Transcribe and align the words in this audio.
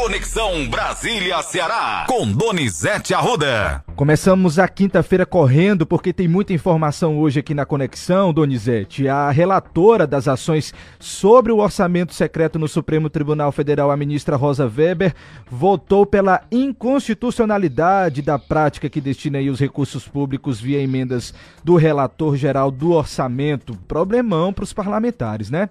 Conexão 0.00 0.66
Brasília-Ceará, 0.66 2.06
com 2.08 2.26
Donizete 2.32 3.12
Arruda. 3.12 3.84
Começamos 3.94 4.58
a 4.58 4.66
quinta-feira 4.66 5.26
correndo, 5.26 5.86
porque 5.86 6.10
tem 6.10 6.26
muita 6.26 6.54
informação 6.54 7.18
hoje 7.18 7.40
aqui 7.40 7.52
na 7.52 7.66
Conexão, 7.66 8.32
Donizete. 8.32 9.06
A 9.06 9.30
relatora 9.30 10.06
das 10.06 10.26
ações 10.26 10.72
sobre 10.98 11.52
o 11.52 11.58
orçamento 11.58 12.14
secreto 12.14 12.58
no 12.58 12.66
Supremo 12.66 13.10
Tribunal 13.10 13.52
Federal, 13.52 13.90
a 13.90 13.96
ministra 13.96 14.36
Rosa 14.36 14.64
Weber, 14.64 15.14
votou 15.50 16.06
pela 16.06 16.44
inconstitucionalidade 16.50 18.22
da 18.22 18.38
prática 18.38 18.88
que 18.88 19.02
destina 19.02 19.36
aí 19.36 19.50
os 19.50 19.60
recursos 19.60 20.08
públicos 20.08 20.58
via 20.58 20.80
emendas 20.80 21.34
do 21.62 21.76
relator 21.76 22.36
geral 22.36 22.70
do 22.70 22.92
orçamento. 22.92 23.76
Problemão 23.86 24.50
para 24.50 24.64
os 24.64 24.72
parlamentares, 24.72 25.50
né? 25.50 25.68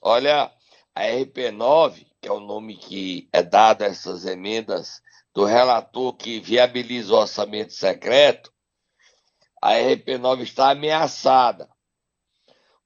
Olha, 0.00 0.52
a 0.94 1.02
RP9 1.02 2.11
que 2.22 2.28
é 2.28 2.32
o 2.32 2.38
nome 2.38 2.76
que 2.76 3.28
é 3.32 3.42
dado 3.42 3.82
a 3.82 3.86
essas 3.86 4.24
emendas 4.24 5.02
do 5.34 5.44
relator 5.44 6.14
que 6.14 6.38
viabiliza 6.38 7.12
o 7.12 7.16
orçamento 7.16 7.72
secreto, 7.72 8.52
a 9.60 9.72
RP9 9.72 10.42
está 10.42 10.70
ameaçada. 10.70 11.68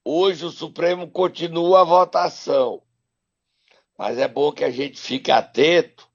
Hoje 0.03 0.43
o 0.43 0.49
Supremo 0.49 1.11
continua 1.11 1.81
a 1.81 1.83
votação, 1.83 2.81
mas 3.95 4.17
é 4.17 4.27
bom 4.27 4.51
que 4.51 4.63
a 4.63 4.71
gente 4.71 4.99
fique 4.99 5.31
atento 5.31 6.09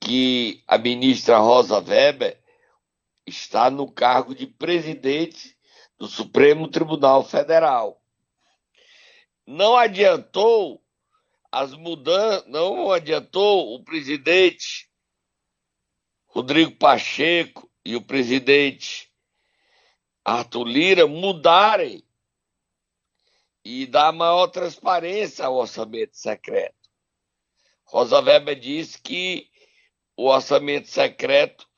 que 0.00 0.62
a 0.68 0.78
ministra 0.78 1.38
Rosa 1.38 1.80
Weber 1.80 2.40
está 3.26 3.68
no 3.68 3.90
cargo 3.90 4.32
de 4.32 4.46
presidente 4.46 5.58
do 5.98 6.06
Supremo 6.06 6.68
Tribunal 6.68 7.24
Federal. 7.24 8.00
Não 9.44 9.76
adiantou 9.76 10.83
as 11.54 11.72
mudanças, 11.72 12.44
não 12.48 12.90
adiantou 12.90 13.76
o 13.76 13.84
presidente 13.84 14.90
Rodrigo 16.26 16.74
Pacheco 16.74 17.70
e 17.84 17.94
o 17.94 18.02
presidente 18.02 19.08
Arthur 20.24 20.64
Lira 20.64 21.06
mudarem 21.06 22.04
e 23.64 23.86
dar 23.86 24.12
maior 24.12 24.48
transparência 24.48 25.46
ao 25.46 25.54
orçamento 25.54 26.16
secreto. 26.16 26.90
Rosa 27.84 28.20
Weber 28.20 28.58
disse 28.58 29.00
que 29.00 29.48
o 30.16 30.26
orçamento 30.26 30.88
secreto 30.88 31.68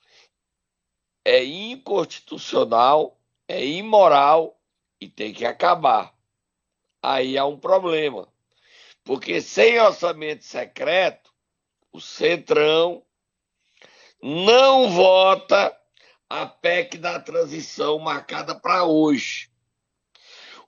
é 1.22 1.45
inconstitucional, 1.45 3.20
é 3.47 3.62
imoral 3.62 4.59
e 4.98 5.06
tem 5.06 5.34
que 5.34 5.45
acabar. 5.45 6.17
Aí 7.03 7.37
há 7.37 7.45
um 7.45 7.59
problema. 7.61 8.34
Porque 9.07 9.41
sem 9.41 9.81
orçamento 9.81 10.45
secreto, 10.45 11.31
o 11.93 12.01
Centrão 12.01 13.05
não 14.21 14.91
vota 14.91 15.75
a 16.29 16.45
PEC 16.45 16.99
da 16.99 17.21
transição 17.21 18.01
marcada 18.01 18.53
para 18.53 18.83
hoje. 18.83 19.49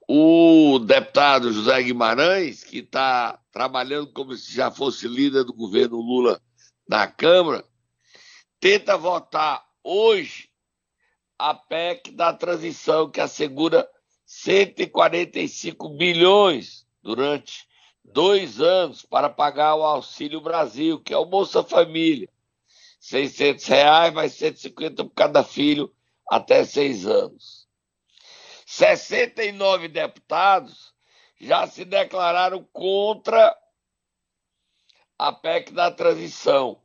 O 0.07 0.79
deputado 0.79 1.51
José 1.51 1.83
Guimarães, 1.83 2.63
que 2.63 2.77
está 2.77 3.37
trabalhando 3.51 4.07
como 4.13 4.33
se 4.33 4.55
já 4.55 4.71
fosse 4.71 5.05
líder 5.05 5.43
do 5.43 5.53
governo 5.53 5.97
Lula 5.97 6.41
na 6.87 7.07
Câmara, 7.07 7.65
tenta 8.57 8.97
votar 8.97 9.67
hoje 9.83 10.49
a 11.37 11.53
PEC 11.53 12.11
da 12.11 12.31
transição, 12.31 13.11
que 13.11 13.19
assegura 13.19 13.85
145 14.25 15.89
bilhões 15.89 16.87
durante 17.03 17.68
dois 18.03 18.59
anos 18.59 19.03
para 19.03 19.29
pagar 19.29 19.75
o 19.75 19.83
Auxílio 19.83 20.41
Brasil, 20.41 20.99
que 20.99 21.13
é 21.13 21.17
o 21.17 21.25
Bolsa 21.25 21.63
Família. 21.63 22.29
600 22.99 23.65
reais, 23.65 24.13
mais 24.13 24.33
150 24.33 25.05
por 25.05 25.13
cada 25.13 25.43
filho 25.43 25.93
até 26.29 26.63
seis 26.65 27.05
anos. 27.05 27.67
69 28.65 29.87
deputados 29.87 30.93
já 31.39 31.65
se 31.65 31.85
declararam 31.85 32.63
contra 32.71 33.55
a 35.17 35.31
PEC 35.31 35.71
da 35.71 35.89
transição. 35.89 36.79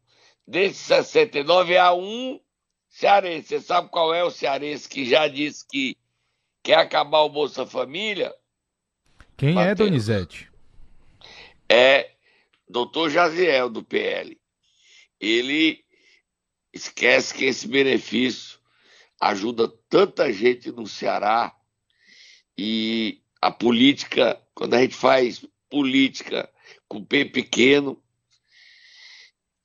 Desses 0.47 0.79
69, 0.79 1.77
há 1.77 1.93
um 1.93 2.41
cearense. 2.89 3.49
Você 3.49 3.61
sabe 3.61 3.89
qual 3.89 4.15
é 4.15 4.23
o 4.23 4.31
cearense 4.31 4.89
que 4.89 5.05
já 5.05 5.27
disse 5.29 5.67
que 5.67 5.97
quer 6.63 6.79
acabar 6.79 7.21
o 7.21 7.29
Bolsa 7.29 7.67
Família? 7.67 8.35
Quem 9.37 9.51
é, 9.51 9.55
Mateus. 9.55 9.71
é, 9.71 9.75
Donizete? 9.75 10.54
É 11.69 12.13
doutor 12.69 13.11
Jaziel, 13.11 13.69
do 13.69 13.83
PL. 13.83 14.41
Ele 15.21 15.85
esquece 16.73 17.35
que 17.35 17.45
esse 17.45 17.69
benefício 17.69 18.59
ajuda 19.21 19.69
tanta 19.89 20.33
gente 20.33 20.71
no 20.71 20.87
Ceará 20.87 21.55
e 22.59 23.23
a 23.41 23.51
política, 23.51 24.41
quando 24.55 24.75
a 24.75 24.81
gente 24.81 24.95
faz 24.95 25.45
política 25.71 26.51
com 26.89 27.05
P 27.05 27.25
pequeno, 27.25 28.03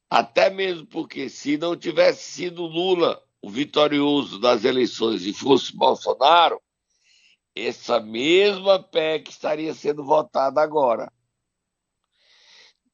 até 0.10 0.50
mesmo 0.50 0.86
porque 0.88 1.30
se 1.30 1.58
não 1.58 1.76
tivesse 1.76 2.31
sido 2.31 2.66
Lula 2.66 3.24
o 3.42 3.50
vitorioso 3.50 4.40
das 4.40 4.66
eleições 4.66 5.26
e 5.26 5.34
fosse 5.34 5.76
Bolsonaro, 5.76 6.62
essa 7.56 8.00
mesma 8.00 8.81
PEC 8.81 9.30
estaria 9.30 9.74
sendo 9.74 10.04
votada 10.04 10.62
agora 10.62 11.12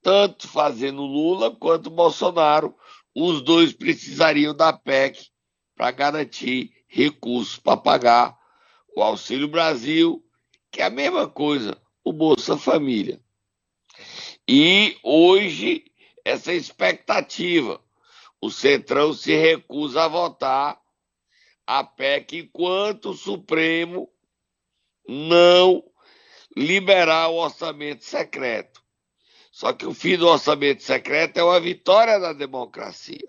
tanto 0.05 0.47
fazendo 0.47 1.01
Lula 1.01 1.49
quanto 1.49 1.89
Bolsonaro, 1.89 2.75
os 3.15 3.41
dois 3.41 3.73
precisariam 3.73 4.55
da 4.55 4.71
PEC 4.71 5.31
para 5.75 5.89
garantir 5.89 6.71
recursos 6.87 7.57
para 7.57 7.75
pagar 7.75 8.37
o 8.95 9.01
Auxílio 9.01 9.47
Brasil, 9.47 10.23
que 10.71 10.79
é 10.79 10.85
a 10.85 10.91
mesma 10.91 11.27
coisa, 11.27 11.75
o 12.03 12.13
Bolsa 12.13 12.55
Família. 12.55 13.19
E 14.47 14.95
hoje, 15.01 15.85
essa 16.23 16.53
expectativa, 16.53 17.81
o 18.39 18.51
Centrão 18.51 19.11
se 19.11 19.35
recusa 19.35 20.03
a 20.03 20.07
votar 20.07 20.79
a 21.65 21.83
PEC 21.83 22.41
enquanto 22.41 23.09
o 23.09 23.17
Supremo 23.17 24.07
não 25.09 25.83
liberar 26.55 27.29
o 27.29 27.37
orçamento 27.37 28.05
secreto. 28.05 28.74
Só 29.55 29.71
que 29.71 29.85
o 29.85 29.93
fim 29.93 30.17
do 30.17 30.27
orçamento 30.27 30.83
secreto 30.83 31.37
é 31.37 31.43
uma 31.43 31.61
vitória 31.61 32.19
da 32.19 32.33
democracia. 32.33 33.25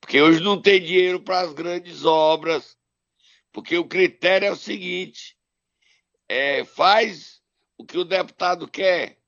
Porque 0.00 0.18
hoje 0.18 0.40
não 0.40 0.58
tem 0.58 0.82
dinheiro 0.82 1.20
para 1.20 1.40
as 1.40 1.52
grandes 1.52 2.06
obras, 2.06 2.74
porque 3.52 3.76
o 3.76 3.86
critério 3.86 4.46
é 4.46 4.50
o 4.50 4.56
seguinte: 4.56 5.36
é, 6.26 6.64
faz 6.64 7.42
o 7.76 7.84
que 7.84 7.98
o 7.98 8.04
deputado 8.04 8.66
quer. 8.66 9.18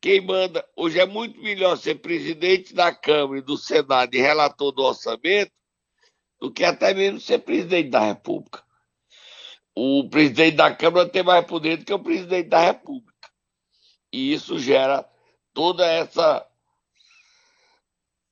Quem 0.00 0.22
manda. 0.22 0.66
Hoje 0.74 0.98
é 0.98 1.04
muito 1.04 1.38
melhor 1.42 1.76
ser 1.76 1.96
presidente 1.96 2.72
da 2.72 2.90
Câmara 2.90 3.40
e 3.40 3.42
do 3.42 3.58
Senado 3.58 4.14
e 4.14 4.18
relator 4.18 4.72
do 4.72 4.84
orçamento 4.84 5.52
do 6.40 6.50
que 6.50 6.64
até 6.64 6.94
mesmo 6.94 7.20
ser 7.20 7.40
presidente 7.40 7.90
da 7.90 8.00
República. 8.00 8.64
O 9.74 10.08
presidente 10.08 10.56
da 10.56 10.74
Câmara 10.74 11.06
tem 11.06 11.22
mais 11.22 11.44
poder 11.44 11.76
do 11.76 11.84
que 11.84 11.92
o 11.92 12.02
presidente 12.02 12.48
da 12.48 12.60
República 12.60 13.13
e 14.14 14.32
isso 14.32 14.60
gera 14.60 15.04
toda 15.52 15.84
essa 15.84 16.46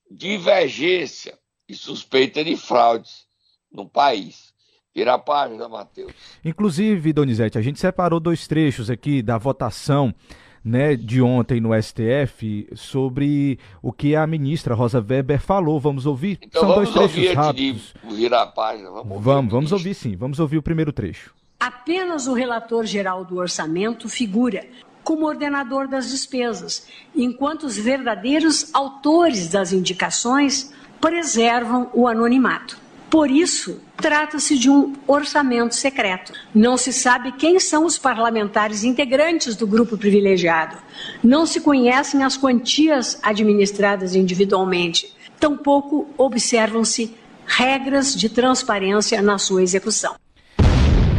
divergência 0.09 1.37
e 1.67 1.75
suspeita 1.75 2.41
de 2.41 2.55
fraudes 2.55 3.25
no 3.69 3.87
país. 3.87 4.53
Vira 4.95 5.15
a 5.15 5.19
página, 5.19 5.67
Matheus. 5.67 6.13
Inclusive, 6.45 7.11
Donizete, 7.11 7.57
a 7.57 7.61
gente 7.61 7.81
separou 7.81 8.21
dois 8.21 8.47
trechos 8.47 8.89
aqui 8.89 9.21
da 9.21 9.37
votação 9.37 10.15
né, 10.63 10.95
de 10.95 11.21
ontem 11.21 11.59
no 11.59 11.71
STF 11.73 12.69
sobre 12.75 13.59
o 13.81 13.91
que 13.91 14.15
a 14.15 14.25
ministra 14.25 14.73
Rosa 14.75 15.01
Weber 15.05 15.41
falou. 15.41 15.81
Vamos 15.81 16.05
ouvir? 16.05 16.39
Então, 16.41 16.61
São 16.61 16.69
vamos 16.69 16.93
dois 16.93 17.11
trechos 17.11 17.35
rápidos. 17.35 17.93
virar 18.09 18.43
a 18.43 18.47
página. 18.47 18.89
Vamos, 18.89 19.11
ouvir, 19.11 19.23
vamos, 19.25 19.51
vamos 19.51 19.71
ouvir 19.73 19.93
sim. 19.93 20.15
Vamos 20.15 20.39
ouvir 20.39 20.59
o 20.59 20.63
primeiro 20.63 20.93
trecho. 20.93 21.33
Apenas 21.59 22.27
o 22.27 22.33
relator 22.33 22.85
geral 22.85 23.25
do 23.25 23.37
orçamento 23.37 24.07
figura 24.07 24.65
como 25.03 25.25
ordenador 25.25 25.87
das 25.87 26.09
despesas, 26.09 26.87
enquanto 27.15 27.63
os 27.63 27.77
verdadeiros 27.77 28.69
autores 28.73 29.49
das 29.49 29.73
indicações 29.73 30.71
preservam 30.99 31.89
o 31.93 32.07
anonimato. 32.07 32.81
Por 33.09 33.29
isso, 33.29 33.79
trata-se 33.97 34.57
de 34.57 34.71
um 34.71 34.93
orçamento 35.05 35.75
secreto. 35.75 36.33
Não 36.55 36.77
se 36.77 36.91
sabe 36.91 37.33
quem 37.33 37.59
são 37.59 37.85
os 37.85 37.95
parlamentares 37.95 38.83
integrantes 38.83 39.55
do 39.55 39.67
grupo 39.67 39.97
privilegiado. 39.97 40.77
Não 41.23 41.45
se 41.45 41.61
conhecem 41.61 42.23
as 42.23 42.35
quantias 42.35 43.19
administradas 43.21 44.15
individualmente. 44.15 45.13
Tampouco 45.39 46.07
observam-se 46.17 47.13
regras 47.45 48.15
de 48.15 48.29
transparência 48.29 49.21
na 49.21 49.37
sua 49.37 49.61
execução. 49.61 50.15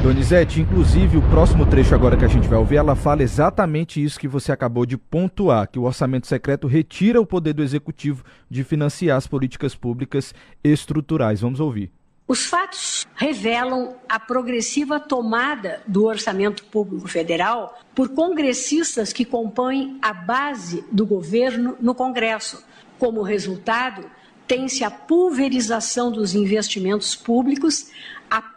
Donizete, 0.04 0.60
inclusive 0.60 1.16
o 1.16 1.22
próximo 1.30 1.64
trecho 1.64 1.94
agora 1.94 2.14
que 2.14 2.26
a 2.26 2.28
gente 2.28 2.46
vai 2.46 2.58
ouvir, 2.58 2.76
ela 2.76 2.94
fala 2.94 3.22
exatamente 3.22 4.04
isso 4.04 4.20
que 4.20 4.28
você 4.28 4.52
acabou 4.52 4.84
de 4.84 4.98
pontuar, 4.98 5.66
que 5.66 5.78
o 5.78 5.84
orçamento 5.84 6.26
secreto 6.26 6.66
retira 6.66 7.18
o 7.18 7.24
poder 7.24 7.54
do 7.54 7.62
executivo 7.62 8.22
de 8.50 8.62
financiar 8.62 9.16
as 9.16 9.26
políticas 9.26 9.74
públicas 9.74 10.34
estruturais. 10.62 11.40
Vamos 11.40 11.58
ouvir. 11.58 11.90
Os 12.28 12.44
fatos 12.44 13.06
revelam 13.14 13.94
a 14.06 14.20
progressiva 14.20 15.00
tomada 15.00 15.80
do 15.86 16.04
orçamento 16.04 16.64
público 16.64 17.08
federal 17.08 17.78
por 17.94 18.10
congressistas 18.10 19.10
que 19.10 19.24
compõem 19.24 19.96
a 20.02 20.12
base 20.12 20.84
do 20.92 21.06
governo 21.06 21.78
no 21.80 21.94
Congresso. 21.94 22.62
Como 22.98 23.22
resultado, 23.22 24.04
tem-se 24.46 24.84
a 24.84 24.90
pulverização 24.90 26.12
dos 26.12 26.34
investimentos 26.34 27.16
públicos, 27.16 27.86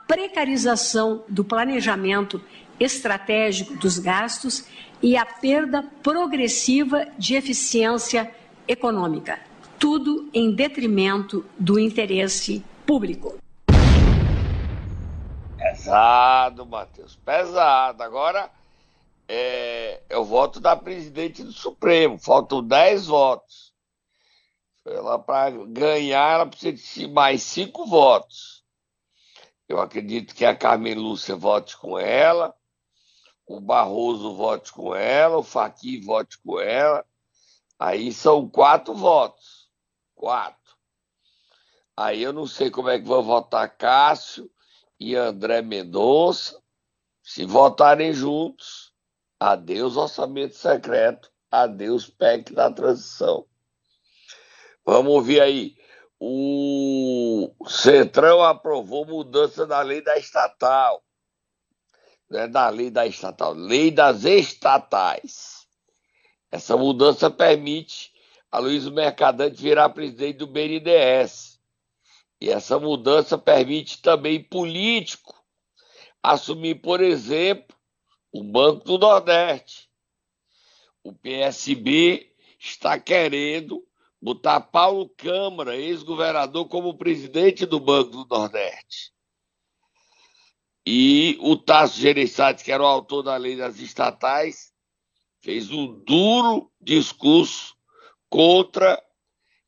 precarização 0.07 1.24
do 1.27 1.44
planejamento 1.44 2.42
estratégico 2.80 3.75
dos 3.75 4.00
gastos 4.00 4.65
e 5.01 5.18
a 5.18 5.25
perda 5.25 5.83
progressiva 6.01 7.06
de 7.18 7.36
eficiência 7.36 8.33
econômica. 8.68 9.39
Tudo 9.77 10.30
em 10.33 10.56
detrimento 10.56 11.45
do 11.59 11.77
interesse 11.77 12.63
público. 12.86 13.38
Pesado, 15.57 16.65
Matheus, 16.65 17.15
pesado. 17.18 18.01
Agora 18.01 18.50
é, 19.27 20.01
é 20.09 20.18
o 20.18 20.24
voto 20.24 20.59
da 20.59 20.75
presidente 20.75 21.44
do 21.44 21.51
Supremo. 21.51 22.18
Faltam 22.18 22.63
10 22.63 23.07
votos. 23.07 23.74
Para 25.25 25.51
ganhar, 25.68 26.36
ela 26.36 26.45
precisa 26.45 27.01
de 27.01 27.07
mais 27.09 27.44
cinco 27.44 27.86
votos. 27.86 28.56
Eu 29.67 29.79
acredito 29.81 30.33
que 30.33 30.45
a 30.45 30.55
Carmen 30.55 30.95
Lúcia 30.95 31.35
vote 31.35 31.75
com 31.77 31.99
ela, 31.99 32.55
o 33.45 33.59
Barroso 33.59 34.33
vote 34.33 34.71
com 34.71 34.95
ela, 34.95 35.37
o 35.37 35.43
Faqui 35.43 35.99
vote 35.99 36.37
com 36.39 36.59
ela. 36.59 37.05
Aí 37.79 38.11
são 38.11 38.49
quatro 38.49 38.93
votos. 38.93 39.69
Quatro. 40.15 40.75
Aí 41.95 42.21
eu 42.21 42.33
não 42.33 42.45
sei 42.45 42.69
como 42.69 42.89
é 42.89 42.99
que 42.99 43.05
vão 43.05 43.23
votar 43.23 43.75
Cássio 43.75 44.49
e 44.99 45.15
André 45.15 45.61
Mendonça. 45.61 46.61
Se 47.23 47.45
votarem 47.45 48.13
juntos, 48.13 48.93
adeus 49.39 49.97
orçamento 49.97 50.55
secreto, 50.55 51.31
adeus 51.51 52.09
PEC 52.09 52.53
da 52.53 52.71
transição. 52.71 53.45
Vamos 54.85 55.11
ouvir 55.11 55.41
aí. 55.41 55.75
O 56.19 57.53
Centrão 57.67 58.41
aprovou 58.41 59.05
mudança 59.05 59.67
da 59.67 59.81
lei 59.81 60.01
da 60.01 60.17
estatal. 60.17 61.03
Não 62.29 62.39
é 62.39 62.47
da 62.47 62.69
lei 62.69 62.89
da 62.89 63.05
estatal, 63.05 63.53
lei 63.53 63.91
das 63.91 64.25
estatais. 64.25 65.67
Essa 66.51 66.75
mudança 66.75 67.29
permite 67.29 68.11
a 68.51 68.59
Luiz 68.59 68.87
Mercadante 68.89 69.61
virar 69.61 69.89
presidente 69.89 70.37
do 70.37 70.47
BNDES. 70.47 71.59
E 72.39 72.49
essa 72.49 72.79
mudança 72.79 73.37
permite 73.37 74.01
também 74.01 74.43
político 74.43 75.35
assumir, 76.21 76.75
por 76.75 77.01
exemplo, 77.01 77.75
o 78.31 78.43
Banco 78.43 78.83
do 78.83 78.97
Nordeste. 78.97 79.89
O 81.03 81.13
PSB 81.13 82.35
está 82.59 82.99
querendo 82.99 83.86
botar 84.21 84.61
Paulo 84.61 85.09
Câmara, 85.09 85.75
ex-governador, 85.75 86.67
como 86.67 86.97
presidente 86.97 87.65
do 87.65 87.79
Banco 87.79 88.11
do 88.11 88.25
Nordeste. 88.25 89.11
E 90.85 91.37
o 91.41 91.57
Tasso 91.57 91.99
Gereissati, 91.99 92.63
que 92.63 92.71
era 92.71 92.81
o 92.81 92.87
autor 92.87 93.23
da 93.23 93.35
lei 93.35 93.57
das 93.57 93.79
estatais, 93.79 94.71
fez 95.41 95.69
um 95.71 96.01
duro 96.03 96.71
discurso 96.79 97.75
contra 98.29 99.01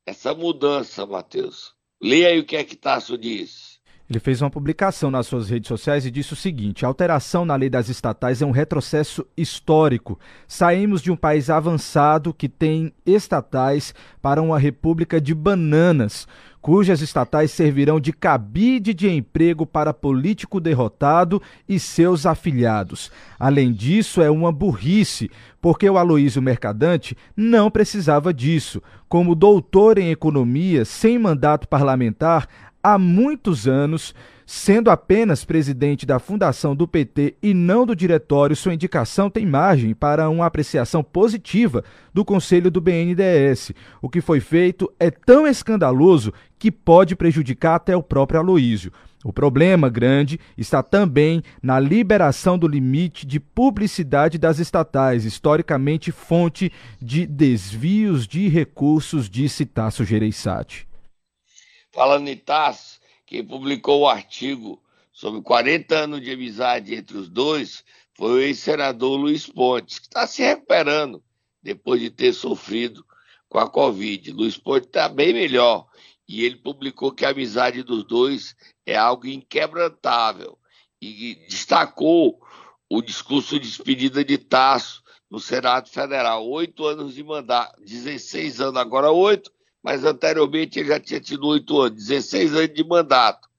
essa 0.05 0.33
mudança, 0.33 1.05
Matheus. 1.05 1.75
Leia 2.01 2.29
aí 2.29 2.39
o 2.39 2.45
que 2.45 2.55
é 2.55 2.63
que 2.63 2.75
Tasso 2.75 3.17
disse. 3.17 3.78
Ele 4.09 4.19
fez 4.19 4.41
uma 4.41 4.49
publicação 4.49 5.11
nas 5.11 5.27
suas 5.27 5.51
redes 5.51 5.67
sociais 5.67 6.03
e 6.03 6.09
disse 6.09 6.33
o 6.33 6.35
seguinte: 6.35 6.83
a 6.83 6.87
alteração 6.87 7.45
na 7.45 7.55
lei 7.55 7.69
das 7.69 7.89
estatais 7.89 8.41
é 8.41 8.45
um 8.45 8.49
retrocesso 8.49 9.23
histórico. 9.37 10.19
Saímos 10.47 11.03
de 11.03 11.11
um 11.11 11.15
país 11.15 11.47
avançado 11.47 12.33
que 12.33 12.49
tem 12.49 12.91
estatais 13.05 13.93
para 14.19 14.41
uma 14.41 14.57
república 14.57 15.21
de 15.21 15.35
bananas, 15.35 16.27
cujas 16.59 17.01
estatais 17.01 17.51
servirão 17.51 17.99
de 17.99 18.11
cabide 18.11 18.95
de 18.95 19.07
emprego 19.07 19.63
para 19.63 19.93
político 19.93 20.59
derrotado 20.59 21.39
e 21.67 21.79
seus 21.79 22.25
afilhados. 22.25 23.11
Além 23.39 23.71
disso, 23.71 24.23
é 24.23 24.29
uma 24.31 24.51
burrice, 24.51 25.29
porque 25.61 25.87
o 25.87 25.99
Aloísio 25.99 26.41
Mercadante 26.41 27.15
não 27.37 27.69
precisava 27.69 28.33
disso. 28.33 28.81
Como 29.07 29.35
doutor 29.35 29.97
em 29.97 30.11
economia, 30.11 30.83
sem 30.83 31.17
mandato 31.17 31.67
parlamentar, 31.67 32.47
há 32.83 32.97
muitos 32.97 33.67
anos, 33.67 34.13
sendo 34.45 34.89
apenas 34.89 35.45
presidente 35.45 36.05
da 36.05 36.17
fundação 36.19 36.75
do 36.75 36.87
PT 36.87 37.35
e 37.41 37.53
não 37.53 37.85
do 37.85 37.95
diretório, 37.95 38.55
sua 38.55 38.73
indicação 38.73 39.29
tem 39.29 39.45
margem 39.45 39.93
para 39.93 40.29
uma 40.29 40.45
apreciação 40.45 41.03
positiva 41.03 41.83
do 42.13 42.25
Conselho 42.25 42.71
do 42.71 42.81
BNDES. 42.81 43.71
O 44.01 44.09
que 44.09 44.21
foi 44.21 44.39
feito 44.39 44.91
é 44.99 45.11
tão 45.11 45.45
escandaloso 45.45 46.33
que 46.57 46.71
pode 46.71 47.15
prejudicar 47.15 47.75
até 47.75 47.95
o 47.95 48.03
próprio 48.03 48.39
Aloísio. 48.39 48.91
O 49.23 49.33
problema 49.33 49.89
grande 49.89 50.39
está 50.57 50.81
também 50.81 51.43
na 51.61 51.77
liberação 51.77 52.57
do 52.57 52.67
limite 52.67 53.27
de 53.27 53.37
publicidade 53.39 54.37
das 54.37 54.59
estatais, 54.59 55.25
historicamente 55.25 56.09
fonte 56.09 56.71
de 57.01 57.27
desvios 57.27 58.25
de 58.25 58.47
recursos, 58.47 59.29
disse 59.29 59.65
Tasso 59.65 60.05
Gereissati. 60.05 60.88
Falando 61.91 62.27
em 62.27 62.37
Tasso, 62.37 62.99
quem 63.25 63.45
publicou 63.45 64.01
o 64.01 64.07
artigo 64.07 64.81
sobre 65.11 65.41
40 65.41 65.95
anos 65.95 66.21
de 66.21 66.31
amizade 66.31 66.95
entre 66.95 67.17
os 67.17 67.29
dois 67.29 67.83
foi 68.13 68.31
o 68.31 68.39
ex-senador 68.39 69.17
Luiz 69.17 69.47
Pontes, 69.47 69.99
que 69.99 70.07
está 70.07 70.27
se 70.27 70.41
recuperando 70.41 71.23
depois 71.61 72.01
de 72.01 72.09
ter 72.09 72.33
sofrido 72.33 73.05
com 73.47 73.59
a 73.59 73.69
Covid. 73.69 74.31
Luiz 74.31 74.57
Pontes 74.57 74.87
está 74.87 75.09
bem 75.09 75.33
melhor 75.33 75.87
e 76.27 76.45
ele 76.45 76.57
publicou 76.57 77.11
que 77.11 77.25
a 77.25 77.29
amizade 77.29 77.81
dos 77.81 78.03
dois 78.03 78.55
é 78.85 78.95
algo 78.95 79.25
inquebrantável 79.27 80.59
e 81.01 81.35
destacou 81.49 82.39
o 82.89 83.01
discurso 83.01 83.59
de 83.59 83.67
despedida 83.67 84.23
de 84.23 84.37
Tasso 84.37 85.01
no 85.29 85.39
Senado 85.39 85.89
Federal. 85.89 86.47
Oito 86.49 86.85
anos 86.85 87.13
de 87.13 87.23
mandato, 87.23 87.81
16 87.81 88.61
anos, 88.61 88.79
agora 88.79 89.11
oito, 89.11 89.51
mas 89.89 90.05
anteriormente 90.05 90.77
ele 90.77 90.89
já 90.89 90.99
tinha 90.99 91.19
tido 91.19 91.47
oito 91.47 91.81
anos, 91.81 92.05
16 92.05 92.53
anos 92.53 92.73
de 92.75 92.83
mandato. 92.83 93.49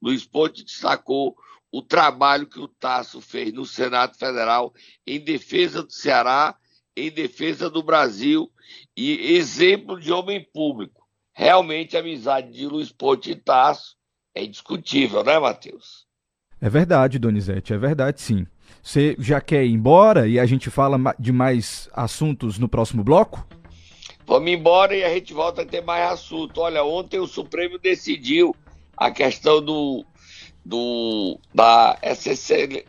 Luiz 0.00 0.24
Ponte 0.24 0.64
destacou 0.64 1.36
o 1.70 1.82
trabalho 1.82 2.46
que 2.46 2.58
o 2.58 2.66
Tasso 2.66 3.20
fez 3.20 3.52
no 3.52 3.66
Senado 3.66 4.16
Federal 4.16 4.72
em 5.06 5.20
defesa 5.20 5.82
do 5.82 5.92
Ceará, 5.92 6.56
em 6.96 7.10
defesa 7.10 7.68
do 7.68 7.82
Brasil 7.82 8.50
e 8.96 9.34
exemplo 9.34 10.00
de 10.00 10.10
homem 10.10 10.42
público. 10.54 11.06
Realmente 11.34 11.98
a 11.98 12.00
amizade 12.00 12.50
de 12.50 12.64
Luiz 12.64 12.90
Ponte 12.90 13.32
e 13.32 13.36
Tasso 13.36 13.94
é 14.34 14.42
indiscutível, 14.42 15.22
né, 15.22 15.38
Matheus? 15.38 16.06
É 16.62 16.70
verdade, 16.70 17.18
Donizete, 17.18 17.74
é 17.74 17.76
verdade 17.76 18.22
sim. 18.22 18.46
Você 18.82 19.14
já 19.18 19.38
quer 19.38 19.66
ir 19.66 19.72
embora 19.72 20.26
e 20.26 20.40
a 20.40 20.46
gente 20.46 20.70
fala 20.70 20.96
de 21.18 21.30
mais 21.30 21.90
assuntos 21.92 22.58
no 22.58 22.70
próximo 22.70 23.04
bloco? 23.04 23.46
Vamos 24.26 24.50
embora 24.50 24.96
e 24.96 25.04
a 25.04 25.12
gente 25.12 25.34
volta 25.34 25.62
a 25.62 25.66
ter 25.66 25.82
mais 25.82 26.12
assunto. 26.12 26.60
Olha, 26.60 26.82
ontem 26.82 27.18
o 27.18 27.26
Supremo 27.26 27.78
decidiu 27.78 28.54
a 28.96 29.10
questão 29.10 29.62
do, 29.62 30.04
do 30.64 31.38
da 31.54 31.98
SCL, 32.02 32.84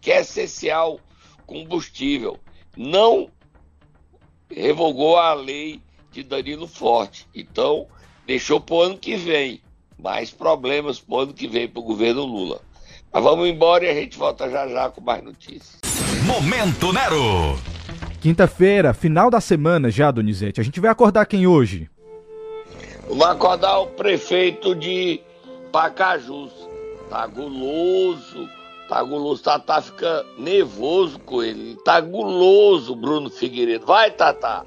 que 0.00 0.12
é 0.12 0.20
essencial 0.20 1.00
combustível. 1.46 2.38
Não 2.76 3.28
revogou 4.50 5.16
a 5.16 5.34
lei 5.34 5.80
de 6.12 6.22
Danilo 6.22 6.66
Forte. 6.66 7.26
Então, 7.34 7.86
deixou 8.26 8.60
para 8.60 8.74
o 8.74 8.82
ano 8.82 8.98
que 8.98 9.16
vem. 9.16 9.60
Mais 9.98 10.30
problemas 10.30 11.00
para 11.00 11.14
o 11.14 11.20
ano 11.20 11.32
que 11.32 11.48
vem 11.48 11.66
para 11.66 11.80
o 11.80 11.84
governo 11.84 12.24
Lula. 12.24 12.60
Mas 13.12 13.24
vamos 13.24 13.48
embora 13.48 13.84
e 13.84 13.88
a 13.88 13.94
gente 13.94 14.16
volta 14.18 14.48
já 14.50 14.68
já 14.68 14.90
com 14.90 15.00
mais 15.00 15.24
notícias. 15.24 15.80
Momento 16.26 16.92
Nero! 16.92 17.75
Quinta-feira, 18.26 18.92
final 18.92 19.30
da 19.30 19.40
semana 19.40 19.88
já, 19.88 20.10
Donizete. 20.10 20.60
A 20.60 20.64
gente 20.64 20.80
vai 20.80 20.90
acordar 20.90 21.24
quem 21.26 21.46
hoje? 21.46 21.88
Vai 23.08 23.30
acordar 23.30 23.78
o 23.78 23.86
prefeito 23.86 24.74
de 24.74 25.20
Pacajus. 25.70 26.50
Tá 27.08 27.24
guloso, 27.28 28.48
tá 28.88 29.00
guloso. 29.00 29.44
Tatá 29.44 29.80
fica 29.80 30.26
nervoso 30.36 31.20
com 31.20 31.40
ele. 31.40 31.76
Tá 31.84 32.00
guloso, 32.00 32.96
Bruno 32.96 33.30
Figueiredo. 33.30 33.86
Vai, 33.86 34.10
Tatá. 34.10 34.66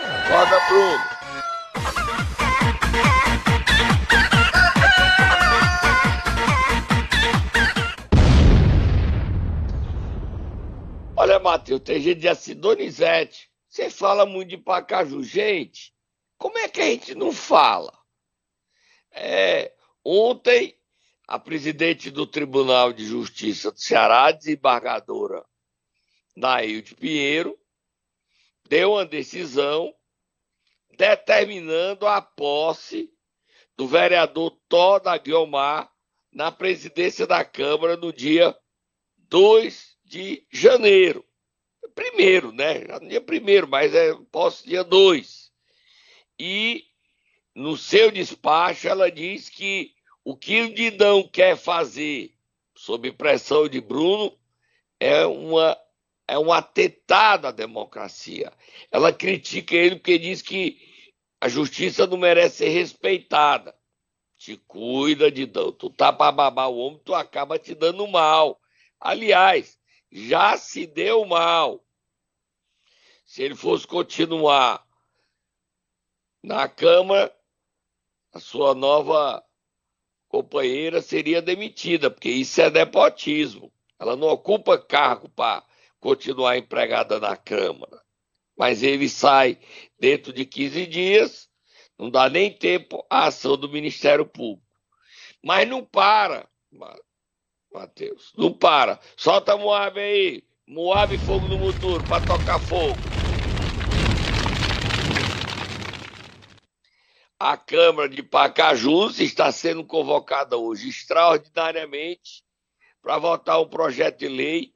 Acorda, 0.00 0.56
Bruno. 0.68 2.43
Matheus, 11.44 11.82
tem 11.82 12.00
gente 12.00 12.20
de 12.20 12.28
assim, 12.28 12.54
Donizete, 12.54 13.50
você 13.68 13.90
fala 13.90 14.24
muito 14.24 14.48
de 14.48 14.56
Pacaju. 14.56 15.22
Gente, 15.22 15.94
como 16.38 16.56
é 16.56 16.68
que 16.68 16.80
a 16.80 16.86
gente 16.86 17.14
não 17.14 17.30
fala? 17.30 17.92
É, 19.10 19.70
ontem, 20.02 20.74
a 21.28 21.38
presidente 21.38 22.10
do 22.10 22.26
Tribunal 22.26 22.94
de 22.94 23.04
Justiça 23.04 23.70
do 23.70 23.78
Ceará, 23.78 24.32
desembargadora 24.32 25.44
Nailde 26.34 26.94
Pinheiro, 26.94 27.58
deu 28.66 28.92
uma 28.92 29.04
decisão 29.04 29.94
determinando 30.96 32.06
a 32.06 32.22
posse 32.22 33.12
do 33.76 33.86
vereador 33.86 34.58
Toda 34.66 35.16
Guiomar 35.18 35.92
na 36.32 36.50
presidência 36.50 37.26
da 37.26 37.44
Câmara 37.44 37.98
no 37.98 38.12
dia 38.12 38.56
2 39.28 39.98
de 40.04 40.46
janeiro. 40.50 41.24
Primeiro, 41.94 42.52
né? 42.52 42.84
Já 42.86 43.00
no 43.00 43.08
dia 43.08 43.20
primeiro, 43.20 43.68
mas 43.68 43.94
é 43.94 44.14
posse 44.32 44.66
dia 44.66 44.82
2. 44.82 45.52
E 46.38 46.84
no 47.54 47.76
seu 47.76 48.10
despacho 48.10 48.88
ela 48.88 49.10
diz 49.10 49.48
que 49.48 49.94
o 50.24 50.36
que 50.36 50.62
o 50.62 50.74
Didão 50.74 51.28
quer 51.28 51.56
fazer 51.56 52.34
sob 52.74 53.12
pressão 53.12 53.68
de 53.68 53.80
Bruno 53.80 54.36
é 54.98 55.24
uma 55.24 55.78
é 56.26 56.38
um 56.38 56.52
atentado 56.52 57.46
à 57.46 57.50
democracia. 57.50 58.50
Ela 58.90 59.12
critica 59.12 59.76
ele 59.76 59.96
porque 59.96 60.18
diz 60.18 60.40
que 60.40 60.78
a 61.38 61.48
justiça 61.48 62.06
não 62.06 62.16
merece 62.16 62.56
ser 62.58 62.70
respeitada. 62.70 63.76
Te 64.38 64.56
cuida, 64.56 65.30
Didão. 65.30 65.70
Tu 65.70 65.90
tá 65.90 66.10
pra 66.10 66.32
babar 66.32 66.70
o 66.70 66.78
homem, 66.78 67.00
tu 67.04 67.14
acaba 67.14 67.58
te 67.58 67.74
dando 67.74 68.06
mal. 68.08 68.58
Aliás, 68.98 69.78
já 70.10 70.56
se 70.56 70.86
deu 70.86 71.26
mal. 71.26 71.83
Se 73.24 73.42
ele 73.42 73.54
fosse 73.54 73.86
continuar 73.86 74.86
na 76.42 76.68
Câmara, 76.68 77.34
a 78.32 78.38
sua 78.38 78.74
nova 78.74 79.42
companheira 80.28 81.00
seria 81.00 81.40
demitida, 81.40 82.10
porque 82.10 82.28
isso 82.28 82.60
é 82.60 82.68
nepotismo. 82.70 83.72
Ela 83.98 84.16
não 84.16 84.28
ocupa 84.28 84.76
cargo 84.76 85.28
para 85.28 85.64
continuar 86.00 86.58
empregada 86.58 87.18
na 87.18 87.36
Câmara. 87.36 88.02
Mas 88.56 88.82
ele 88.82 89.08
sai 89.08 89.58
dentro 89.98 90.32
de 90.32 90.44
15 90.44 90.86
dias, 90.86 91.48
não 91.98 92.10
dá 92.10 92.28
nem 92.28 92.52
tempo 92.52 93.04
à 93.08 93.26
ação 93.26 93.56
do 93.56 93.68
Ministério 93.68 94.26
Público. 94.26 94.64
Mas 95.42 95.68
não 95.68 95.84
para, 95.84 96.48
Matheus, 97.72 98.32
não 98.36 98.52
para. 98.52 99.00
Solta 99.16 99.56
Moab 99.56 99.98
aí, 99.98 100.44
Moab 100.66 101.16
fogo 101.18 101.48
no 101.48 101.58
motor 101.58 102.04
para 102.04 102.20
tocar 102.20 102.58
fogo. 102.60 103.13
A 107.46 107.58
Câmara 107.58 108.08
de 108.08 108.22
Pacajus 108.22 109.20
está 109.20 109.52
sendo 109.52 109.84
convocada 109.84 110.56
hoje 110.56 110.88
extraordinariamente 110.88 112.42
para 113.02 113.18
votar 113.18 113.60
um 113.60 113.68
projeto 113.68 114.20
de 114.20 114.28
lei 114.28 114.72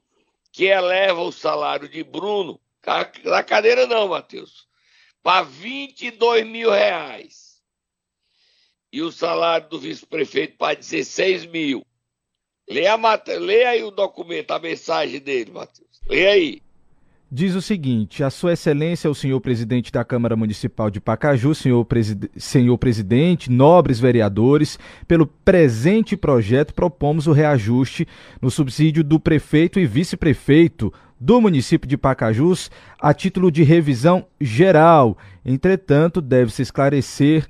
que 0.52 0.66
eleva 0.66 1.22
o 1.22 1.32
salário 1.32 1.88
de 1.88 2.04
Bruno, 2.04 2.60
na 3.24 3.42
cadeira 3.42 3.86
não, 3.86 4.08
Matheus, 4.08 4.68
para 5.22 5.46
22 5.46 6.46
mil 6.46 6.70
reais. 6.70 7.62
E 8.92 9.00
o 9.00 9.10
salário 9.10 9.66
do 9.70 9.80
vice-prefeito 9.80 10.58
para 10.58 10.76
16 10.76 11.46
mil. 11.46 11.86
Leia, 12.68 12.96
Leia 13.38 13.70
aí 13.70 13.82
o 13.82 13.90
documento, 13.90 14.50
a 14.50 14.58
mensagem 14.58 15.20
dele, 15.20 15.52
Matheus. 15.52 16.02
Leia 16.06 16.32
aí. 16.32 16.62
Diz 17.30 17.54
o 17.54 17.60
seguinte: 17.60 18.24
A 18.24 18.30
Sua 18.30 18.54
Excelência, 18.54 19.10
o 19.10 19.14
senhor 19.14 19.38
presidente 19.40 19.92
da 19.92 20.02
Câmara 20.02 20.34
Municipal 20.34 20.90
de 20.90 20.98
Pacaju, 20.98 21.54
senhor, 21.54 21.86
senhor 22.38 22.78
presidente, 22.78 23.50
nobres 23.50 24.00
vereadores, 24.00 24.78
pelo 25.06 25.26
presente 25.26 26.16
projeto 26.16 26.72
propomos 26.72 27.26
o 27.26 27.32
reajuste 27.32 28.08
no 28.40 28.50
subsídio 28.50 29.04
do 29.04 29.20
prefeito 29.20 29.78
e 29.78 29.86
vice-prefeito 29.86 30.90
do 31.20 31.38
município 31.38 31.86
de 31.86 31.98
Pacajus 31.98 32.70
a 32.98 33.12
título 33.12 33.50
de 33.50 33.62
revisão 33.62 34.26
geral. 34.40 35.18
Entretanto, 35.44 36.22
deve-se 36.22 36.62
esclarecer 36.62 37.46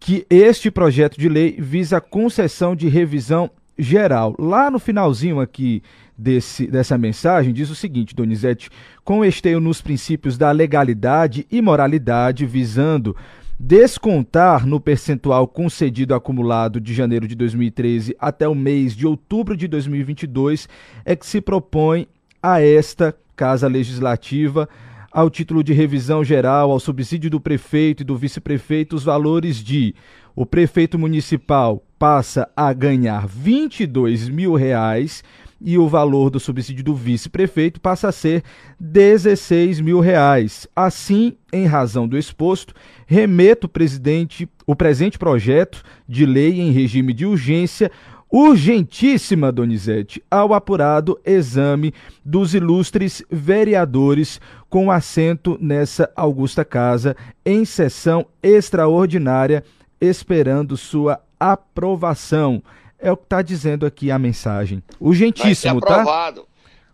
que 0.00 0.26
este 0.30 0.70
projeto 0.70 1.18
de 1.18 1.28
lei 1.28 1.56
visa 1.58 1.98
a 1.98 2.00
concessão 2.00 2.74
de 2.74 2.88
revisão 2.88 3.50
geral. 3.78 4.34
Lá 4.38 4.70
no 4.70 4.78
finalzinho 4.78 5.40
aqui 5.40 5.82
desse, 6.16 6.66
dessa 6.66 6.96
mensagem, 6.96 7.52
diz 7.52 7.70
o 7.70 7.74
seguinte, 7.74 8.14
Donizete: 8.14 8.70
com 9.04 9.24
esteio 9.24 9.60
nos 9.60 9.80
princípios 9.80 10.38
da 10.38 10.50
legalidade 10.50 11.46
e 11.50 11.60
moralidade, 11.60 12.46
visando 12.46 13.16
descontar 13.58 14.66
no 14.66 14.80
percentual 14.80 15.46
concedido 15.46 16.14
acumulado 16.14 16.80
de 16.80 16.92
janeiro 16.92 17.28
de 17.28 17.36
2013 17.36 18.16
até 18.18 18.48
o 18.48 18.54
mês 18.54 18.96
de 18.96 19.06
outubro 19.06 19.56
de 19.56 19.68
2022, 19.68 20.68
é 21.04 21.14
que 21.14 21.24
se 21.24 21.40
propõe 21.40 22.08
a 22.42 22.60
esta 22.60 23.14
Casa 23.36 23.68
Legislativa 23.68 24.68
ao 25.12 25.28
título 25.28 25.62
de 25.62 25.72
revisão 25.72 26.24
geral, 26.24 26.70
ao 26.70 26.80
subsídio 26.80 27.28
do 27.28 27.40
prefeito 27.40 28.02
e 28.02 28.04
do 28.04 28.16
vice-prefeito, 28.16 28.96
os 28.96 29.04
valores 29.04 29.56
de 29.56 29.94
o 30.34 30.46
prefeito 30.46 30.98
municipal 30.98 31.82
passa 31.98 32.48
a 32.56 32.72
ganhar 32.72 33.26
22 33.26 34.28
mil 34.28 34.54
reais 34.54 35.22
e 35.64 35.78
o 35.78 35.88
valor 35.88 36.28
do 36.28 36.40
subsídio 36.40 36.82
do 36.82 36.94
vice-prefeito 36.94 37.80
passa 37.80 38.08
a 38.08 38.12
ser 38.12 38.42
16 38.80 39.80
mil 39.80 40.00
reais. 40.00 40.66
Assim, 40.74 41.36
em 41.52 41.66
razão 41.66 42.08
do 42.08 42.18
exposto, 42.18 42.74
remeto 43.06 43.68
presidente, 43.68 44.48
o 44.66 44.74
presente 44.74 45.18
projeto 45.18 45.82
de 46.08 46.26
lei 46.26 46.60
em 46.60 46.72
regime 46.72 47.12
de 47.12 47.24
urgência 47.24 47.90
urgentíssima, 48.32 49.52
Donizete, 49.52 50.22
ao 50.30 50.54
apurado 50.54 51.20
exame 51.24 51.92
dos 52.24 52.54
ilustres 52.54 53.22
vereadores 53.30 54.40
com 54.70 54.90
assento 54.90 55.58
nessa 55.60 56.10
augusta 56.16 56.64
casa, 56.64 57.14
em 57.44 57.62
sessão 57.66 58.26
extraordinária, 58.42 59.62
esperando 60.06 60.76
sua 60.76 61.22
aprovação. 61.38 62.62
É 62.98 63.10
o 63.10 63.16
que 63.16 63.24
está 63.24 63.42
dizendo 63.42 63.86
aqui 63.86 64.10
a 64.10 64.18
mensagem. 64.18 64.82
Urgentíssimo, 65.00 65.80
Vai 65.80 65.88
ser 65.88 65.94
tá? 65.94 66.02
aprovado. 66.02 66.42
tá? 66.42 66.46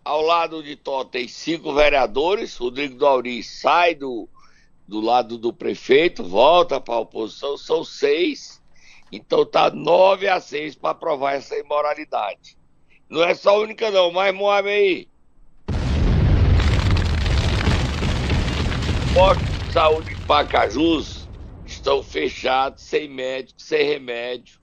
Ao 0.05 0.21
lado 0.21 0.63
de 0.63 0.75
Tó 0.75 1.03
tem 1.03 1.27
cinco 1.27 1.73
vereadores. 1.73 2.55
Rodrigo 2.55 2.97
Dauri 2.97 3.43
sai 3.43 3.93
do, 3.93 4.27
do 4.87 5.01
lado 5.01 5.37
do 5.37 5.53
prefeito, 5.53 6.23
volta 6.23 6.79
para 6.79 6.95
a 6.95 6.99
oposição, 6.99 7.57
são 7.57 7.83
seis 7.83 8.59
então 9.11 9.45
tá 9.45 9.69
9 9.71 10.27
a 10.27 10.39
6 10.39 10.75
para 10.75 10.91
aprovar 10.91 11.33
essa 11.33 11.57
imoralidade. 11.57 12.57
Não 13.09 13.23
é 13.23 13.33
só 13.33 13.55
a 13.55 13.59
única 13.59 13.89
não, 13.89 14.11
mas 14.11 14.33
Moab 14.35 14.69
aí. 14.69 15.07
Postos 19.13 19.65
de 19.65 19.73
saúde 19.73 20.15
de 20.15 20.21
Pacajus 20.21 21.18
estão 21.89 22.03
fechados, 22.03 22.83
sem 22.83 23.07
médico, 23.07 23.59
sem 23.59 23.83
remédio. 23.83 24.59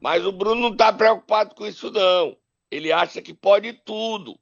Mas 0.00 0.24
o 0.24 0.30
Bruno 0.30 0.60
não 0.60 0.72
está 0.72 0.92
preocupado 0.92 1.56
com 1.56 1.66
isso 1.66 1.90
não. 1.90 2.36
Ele 2.70 2.92
acha 2.92 3.20
que 3.20 3.34
pode 3.34 3.72
tudo. 3.72 4.38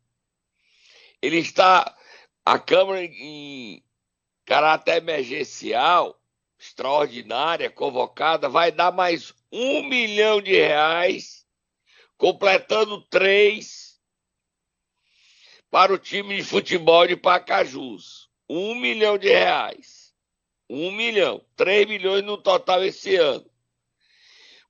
Ele 1.23 1.39
está 1.39 1.97
a 2.45 2.59
Câmara 2.59 3.03
em 3.03 3.83
caráter 4.45 4.99
emergencial 4.99 6.21
extraordinária 6.59 7.71
convocada 7.71 8.49
vai 8.49 8.73
dar 8.73 8.91
mais 8.91 9.33
um 9.51 9.83
milhão 9.89 10.43
de 10.43 10.53
reais, 10.53 11.47
completando 12.17 13.01
três 13.03 13.99
para 15.71 15.93
o 15.93 15.99
time 15.99 16.37
de 16.37 16.43
futebol 16.43 17.07
de 17.07 17.17
Pacajus. 17.17 18.29
Um 18.49 18.75
milhão 18.75 19.17
de 19.17 19.29
reais. 19.29 19.98
Um 20.69 20.91
milhão. 20.91 21.45
Três 21.57 21.87
milhões 21.87 22.25
no 22.25 22.37
total 22.37 22.85
esse 22.85 23.17
ano. 23.17 23.49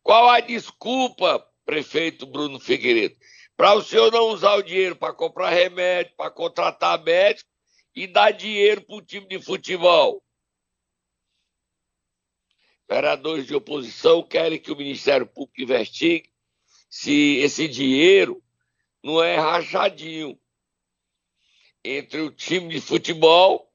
Qual 0.03 0.29
a 0.29 0.41
desculpa, 0.41 1.47
prefeito 1.65 2.27
Bruno 2.27 2.59
Figueiredo, 2.61 3.17
para 3.57 3.75
o 3.75 3.83
senhor 3.83 4.13
não 4.13 4.29
usar 4.29 4.55
o 4.55 4.63
dinheiro 4.63 4.97
para 4.97 5.13
comprar 5.13 5.51
remédio, 5.51 6.15
para 6.17 6.31
contratar 6.31 7.03
médico 7.03 7.51
e 7.95 8.07
dar 8.07 8.31
dinheiro 8.31 8.83
para 8.83 8.97
o 8.97 9.03
time 9.03 9.27
de 9.27 9.41
futebol? 9.43 10.23
vereadores 12.89 13.47
de 13.47 13.55
oposição 13.55 14.23
querem 14.23 14.59
que 14.59 14.73
o 14.73 14.77
Ministério 14.77 15.27
Público 15.27 15.61
investigue 15.61 16.33
se 16.89 17.37
esse 17.37 17.69
dinheiro 17.69 18.43
não 19.05 19.23
é 19.23 19.37
rachadinho 19.37 20.41
entre 21.85 22.21
o 22.23 22.31
time 22.31 22.69
de 22.69 22.81
futebol 22.81 23.68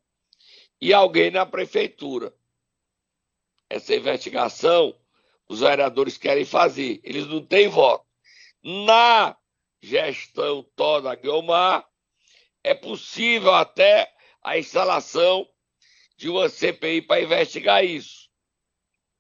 e 0.84 0.94
alguém 0.94 1.32
na 1.32 1.46
prefeitura. 1.46 2.36
Essa 3.70 3.96
investigação 3.96 4.94
os 5.48 5.62
vereadores 5.62 6.18
querem 6.18 6.44
fazer, 6.44 7.00
eles 7.06 7.26
não 7.26 7.42
têm 7.42 7.70
voto. 7.70 8.06
Na 8.62 9.38
gestão 9.82 10.62
toda 10.76 11.16
Guilmar, 11.16 11.88
é 12.62 12.74
possível 12.74 13.54
até 13.54 14.14
a 14.44 14.58
instalação 14.58 15.48
de 16.18 16.28
uma 16.28 16.50
CPI 16.50 17.02
para 17.02 17.22
investigar 17.22 17.86
isso. 17.86 18.30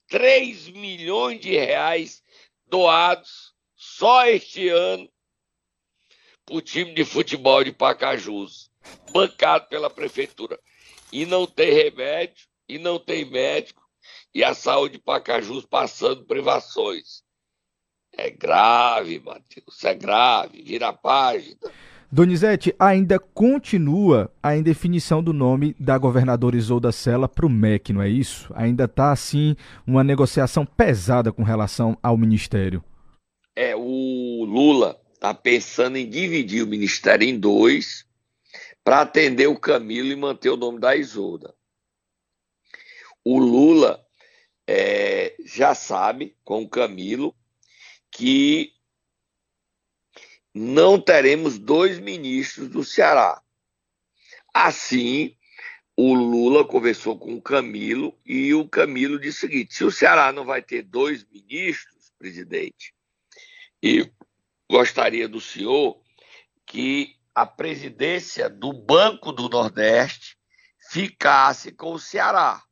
3 0.09 0.67
milhões 0.67 1.39
de 1.39 1.55
reais 1.55 2.21
doados 2.67 3.53
só 3.73 4.25
este 4.25 4.67
ano 4.67 5.09
para 6.45 6.55
o 6.55 6.61
time 6.61 6.93
de 6.93 7.05
futebol 7.05 7.63
de 7.63 7.71
Pacajus, 7.71 8.69
bancado 9.13 9.69
pela 9.69 9.89
prefeitura. 9.89 10.59
E 11.13 11.27
não 11.27 11.45
tem 11.45 11.71
remédio, 11.71 12.47
e 12.67 12.79
não 12.79 12.97
tem 12.97 13.23
médico, 13.23 13.83
e 14.33 14.43
a 14.43 14.55
saúde 14.55 14.97
de 14.97 15.03
Pacajus 15.03 15.63
passando 15.63 16.25
privações. 16.25 17.21
É 18.11 18.31
grave, 18.31 19.19
Matheus, 19.19 19.83
é 19.83 19.93
grave, 19.93 20.63
vira 20.63 20.87
a 20.87 20.93
página. 20.93 21.59
Donizete, 22.11 22.73
ainda 22.79 23.19
continua 23.19 24.33
a 24.41 24.57
indefinição 24.57 25.21
do 25.21 25.31
nome 25.31 25.75
da 25.79 25.99
governadora 25.99 26.57
Isolda 26.57 26.91
Sela 26.91 27.29
para 27.29 27.45
o 27.45 27.49
MEC, 27.49 27.93
não 27.93 28.01
é 28.01 28.09
isso? 28.09 28.51
Ainda 28.55 28.85
está, 28.85 29.11
assim, 29.11 29.55
uma 29.85 30.03
negociação 30.03 30.65
pesada 30.65 31.31
com 31.31 31.43
relação 31.43 31.95
ao 32.01 32.17
ministério. 32.17 32.83
É, 33.55 33.75
o 33.75 34.45
Lula 34.45 34.99
está 35.13 35.31
pensando 35.31 35.95
em 35.95 36.09
dividir 36.09 36.63
o 36.63 36.67
ministério 36.67 37.29
em 37.29 37.39
dois 37.39 38.03
para 38.83 39.01
atender 39.01 39.47
o 39.47 39.59
Camilo 39.59 40.09
e 40.09 40.15
manter 40.15 40.49
o 40.49 40.57
nome 40.57 40.79
da 40.79 40.95
Isolda. 40.95 41.55
O 43.23 43.39
Lula 43.39 44.05
é, 44.67 45.35
já 45.45 45.73
sabe, 45.73 46.37
com 46.43 46.61
o 46.61 46.69
Camilo, 46.69 47.35
que 48.11 48.73
não 50.53 50.99
teremos 50.99 51.57
dois 51.57 51.99
ministros 51.99 52.67
do 52.67 52.83
Ceará. 52.83 53.41
Assim, 54.53 55.35
o 55.95 56.13
Lula 56.13 56.67
conversou 56.67 57.17
com 57.17 57.33
o 57.35 57.41
Camilo 57.41 58.19
e 58.25 58.53
o 58.53 58.67
Camilo 58.67 59.19
disse 59.19 59.37
o 59.37 59.41
seguinte: 59.41 59.73
se 59.73 59.83
o 59.83 59.91
Ceará 59.91 60.31
não 60.31 60.45
vai 60.45 60.61
ter 60.61 60.83
dois 60.83 61.25
ministros, 61.25 62.11
presidente, 62.17 62.93
e 63.81 64.09
gostaria 64.69 65.27
do 65.27 65.41
senhor 65.41 66.01
que 66.65 67.15
a 67.35 67.45
presidência 67.45 68.49
do 68.49 68.71
Banco 68.71 69.31
do 69.31 69.49
Nordeste 69.49 70.37
ficasse 70.89 71.71
com 71.71 71.93
o 71.93 71.99
Ceará. 71.99 72.63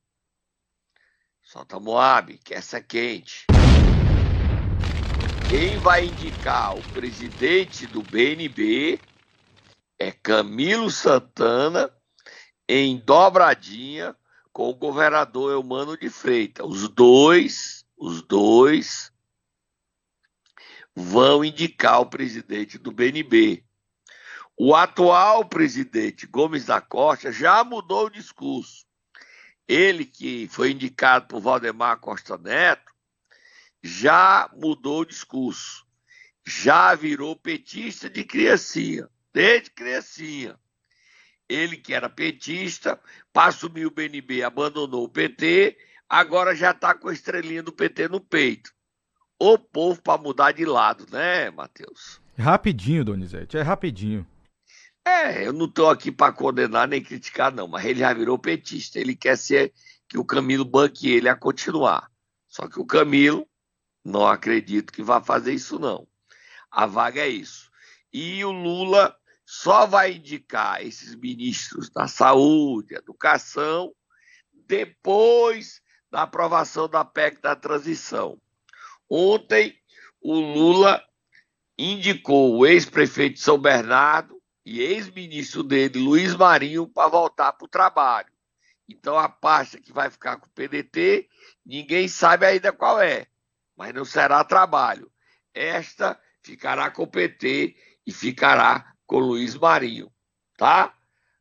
Solta 1.41 1.79
Moab, 1.79 2.37
que 2.37 2.53
essa 2.53 2.77
é 2.77 2.81
quente. 2.81 3.45
Quem 5.49 5.77
vai 5.79 6.05
indicar 6.05 6.77
o 6.77 6.81
presidente 6.93 7.85
do 7.87 8.01
BNB 8.03 8.99
é 9.99 10.11
Camilo 10.11 10.89
Santana 10.89 11.91
em 12.69 12.97
dobradinha 12.97 14.15
com 14.53 14.69
o 14.69 14.75
governador 14.75 15.51
Eumano 15.51 15.97
de 15.97 16.09
Freitas. 16.09 16.65
Os 16.65 16.87
dois, 16.87 17.85
os 17.97 18.21
dois 18.21 19.11
vão 20.95 21.43
indicar 21.43 21.99
o 21.99 22.05
presidente 22.05 22.77
do 22.77 22.91
BNB. 22.91 23.65
O 24.57 24.75
atual 24.75 25.45
presidente 25.45 26.27
Gomes 26.27 26.65
da 26.65 26.79
Costa 26.79 27.31
já 27.31 27.63
mudou 27.63 28.05
o 28.05 28.11
discurso. 28.11 28.85
Ele 29.67 30.05
que 30.05 30.47
foi 30.49 30.71
indicado 30.71 31.27
por 31.27 31.41
Valdemar 31.41 31.99
Costa 31.99 32.37
Neto 32.37 32.91
já 33.81 34.49
mudou 34.55 35.01
o 35.01 35.05
discurso, 35.05 35.85
já 36.45 36.93
virou 36.93 37.35
petista 37.35 38.09
de 38.09 38.23
criancinha, 38.23 39.09
desde 39.33 39.71
criancinha. 39.71 40.59
Ele 41.49 41.75
que 41.75 41.93
era 41.93 42.09
petista, 42.09 42.99
para 43.33 43.49
assumir 43.49 43.85
o 43.85 43.91
BNB, 43.91 44.43
abandonou 44.43 45.05
o 45.05 45.09
PT, 45.09 45.77
agora 46.07 46.55
já 46.55 46.71
está 46.71 46.93
com 46.93 47.09
a 47.09 47.13
estrelinha 47.13 47.63
do 47.63 47.71
PT 47.71 48.07
no 48.07 48.21
peito. 48.21 48.71
O 49.39 49.57
povo 49.57 50.01
para 50.01 50.21
mudar 50.21 50.51
de 50.51 50.65
lado, 50.65 51.07
né, 51.11 51.49
Matheus? 51.49 52.21
Rapidinho, 52.37 53.03
Donizete, 53.03 53.57
é 53.57 53.61
rapidinho. 53.61 54.25
É, 55.05 55.47
eu 55.47 55.53
não 55.53 55.65
estou 55.65 55.89
aqui 55.89 56.11
para 56.11 56.31
condenar 56.31 56.87
nem 56.87 57.03
criticar, 57.03 57.51
não, 57.51 57.67
mas 57.67 57.85
ele 57.85 57.99
já 57.99 58.13
virou 58.13 58.37
petista. 58.37 58.99
Ele 58.99 59.15
quer 59.15 59.37
ser 59.37 59.73
que 60.07 60.17
o 60.17 60.25
Camilo 60.25 60.63
banque 60.63 61.09
ele 61.09 61.27
a 61.27 61.35
continuar. 61.35 62.09
Só 62.47 62.67
que 62.67 62.79
o 62.79 62.85
Camilo 62.85 63.47
não 64.03 64.27
acredito 64.27 64.93
que 64.93 65.01
vá 65.01 65.21
fazer 65.21 65.53
isso, 65.53 65.79
não. 65.79 66.07
A 66.69 66.85
vaga 66.85 67.21
é 67.21 67.29
isso. 67.29 67.71
E 68.13 68.43
o 68.43 68.51
Lula 68.51 69.15
só 69.45 69.85
vai 69.85 70.13
indicar 70.13 70.85
esses 70.85 71.15
ministros 71.15 71.89
da 71.89 72.07
saúde, 72.07 72.95
educação, 72.95 73.93
depois 74.67 75.81
da 76.09 76.23
aprovação 76.23 76.87
da 76.87 77.03
PEC 77.03 77.41
da 77.41 77.55
transição. 77.55 78.39
Ontem, 79.09 79.77
o 80.21 80.39
Lula 80.39 81.03
indicou 81.77 82.57
o 82.57 82.65
ex-prefeito 82.65 83.35
de 83.35 83.41
São 83.41 83.57
Bernardo 83.57 84.40
e 84.65 84.81
ex-ministro 84.81 85.63
dele, 85.63 85.99
Luiz 85.99 86.35
Marinho, 86.35 86.87
para 86.87 87.09
voltar 87.09 87.53
para 87.53 87.65
o 87.65 87.69
trabalho. 87.69 88.31
Então, 88.87 89.17
a 89.17 89.29
pasta 89.29 89.79
que 89.79 89.91
vai 89.91 90.09
ficar 90.09 90.37
com 90.37 90.47
o 90.47 90.51
PDT, 90.51 91.27
ninguém 91.65 92.07
sabe 92.07 92.45
ainda 92.45 92.71
qual 92.71 93.01
é 93.01 93.27
mas 93.81 93.95
não 93.95 94.05
será 94.05 94.43
trabalho. 94.43 95.11
Esta 95.55 96.19
ficará 96.43 96.91
com 96.91 97.01
o 97.01 97.07
PT 97.07 97.75
e 98.05 98.11
ficará 98.11 98.93
com 99.07 99.17
Luiz 99.17 99.55
Marinho, 99.55 100.11
tá? 100.55 100.95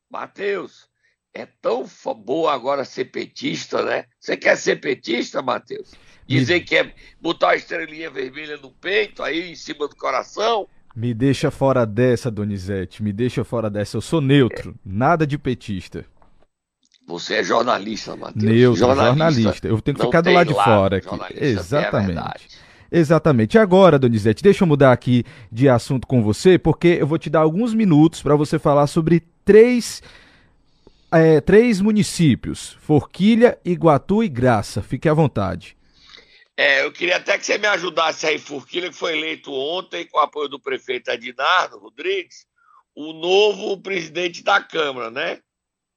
Matheus, 0.08 0.88
é 1.34 1.44
tão 1.44 1.84
boa 2.16 2.54
agora 2.54 2.82
ser 2.82 3.06
petista, 3.06 3.84
né? 3.84 4.06
Você 4.18 4.38
quer 4.38 4.56
ser 4.56 4.80
petista, 4.80 5.42
Matheus? 5.42 5.92
Dizer 6.26 6.60
que 6.60 6.76
é 6.76 6.94
botar 7.20 7.50
a 7.50 7.56
estrelinha 7.56 8.08
vermelha 8.08 8.56
no 8.56 8.70
peito, 8.70 9.22
aí 9.22 9.50
em 9.50 9.54
cima 9.54 9.86
do 9.86 9.94
coração? 9.94 10.66
Me 11.00 11.14
deixa 11.14 11.50
fora 11.50 11.86
dessa, 11.86 12.30
Donizete. 12.30 13.02
Me 13.02 13.10
deixa 13.10 13.42
fora 13.42 13.70
dessa. 13.70 13.96
Eu 13.96 14.02
sou 14.02 14.20
neutro. 14.20 14.72
É. 14.72 14.74
Nada 14.84 15.26
de 15.26 15.38
petista. 15.38 16.04
Você 17.08 17.36
é 17.36 17.42
jornalista, 17.42 18.14
Matheus. 18.14 18.44
Neutro, 18.44 18.78
jornalista. 18.78 19.32
jornalista. 19.32 19.68
Eu 19.68 19.80
tenho 19.80 19.96
que 19.96 20.04
ficar 20.04 20.20
do 20.20 20.30
lado 20.30 20.48
de 20.48 20.52
fora 20.52 20.98
aqui. 20.98 21.08
Exatamente. 21.42 22.48
Exatamente. 22.92 23.54
E 23.54 23.58
agora, 23.58 23.98
Donizete, 23.98 24.42
deixa 24.42 24.62
eu 24.62 24.68
mudar 24.68 24.92
aqui 24.92 25.24
de 25.50 25.70
assunto 25.70 26.06
com 26.06 26.22
você, 26.22 26.58
porque 26.58 26.98
eu 27.00 27.06
vou 27.06 27.16
te 27.16 27.30
dar 27.30 27.40
alguns 27.40 27.72
minutos 27.72 28.20
para 28.20 28.36
você 28.36 28.58
falar 28.58 28.86
sobre 28.86 29.22
três, 29.42 30.02
é, 31.10 31.40
três 31.40 31.80
municípios: 31.80 32.76
Forquilha, 32.82 33.56
Iguatu 33.64 34.22
e 34.22 34.28
Graça. 34.28 34.82
Fique 34.82 35.08
à 35.08 35.14
vontade. 35.14 35.78
É, 36.62 36.84
eu 36.84 36.92
queria 36.92 37.16
até 37.16 37.38
que 37.38 37.46
você 37.46 37.56
me 37.56 37.66
ajudasse 37.66 38.26
aí, 38.26 38.38
Forquilha, 38.38 38.90
que 38.90 38.94
foi 38.94 39.16
eleito 39.16 39.50
ontem, 39.50 40.04
com 40.04 40.18
o 40.18 40.20
apoio 40.20 40.46
do 40.46 40.60
prefeito 40.60 41.10
Adinardo 41.10 41.78
Rodrigues, 41.78 42.46
o 42.94 43.14
novo 43.14 43.80
presidente 43.80 44.44
da 44.44 44.60
Câmara, 44.62 45.10
né? 45.10 45.38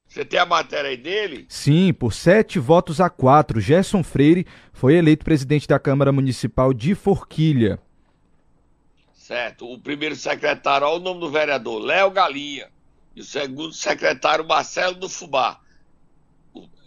Você 0.08 0.24
tem 0.24 0.40
a 0.40 0.46
matéria 0.46 0.88
aí 0.88 0.96
dele? 0.96 1.44
Sim, 1.50 1.92
por 1.92 2.14
sete 2.14 2.58
votos 2.58 2.98
a 2.98 3.10
quatro, 3.10 3.60
Gerson 3.60 4.02
Freire 4.02 4.46
foi 4.72 4.94
eleito 4.94 5.22
presidente 5.22 5.68
da 5.68 5.78
Câmara 5.78 6.10
Municipal 6.10 6.72
de 6.72 6.94
Forquilha. 6.94 7.78
Certo. 9.12 9.70
O 9.70 9.78
primeiro 9.78 10.16
secretário, 10.16 10.86
olha 10.86 10.96
o 10.96 11.04
nome 11.04 11.20
do 11.20 11.30
vereador, 11.30 11.78
Léo 11.78 12.10
Galinha. 12.10 12.70
E 13.14 13.20
o 13.20 13.24
segundo 13.24 13.74
secretário, 13.74 14.46
Marcelo 14.46 14.94
do 14.94 15.10
Fubá. 15.10 15.60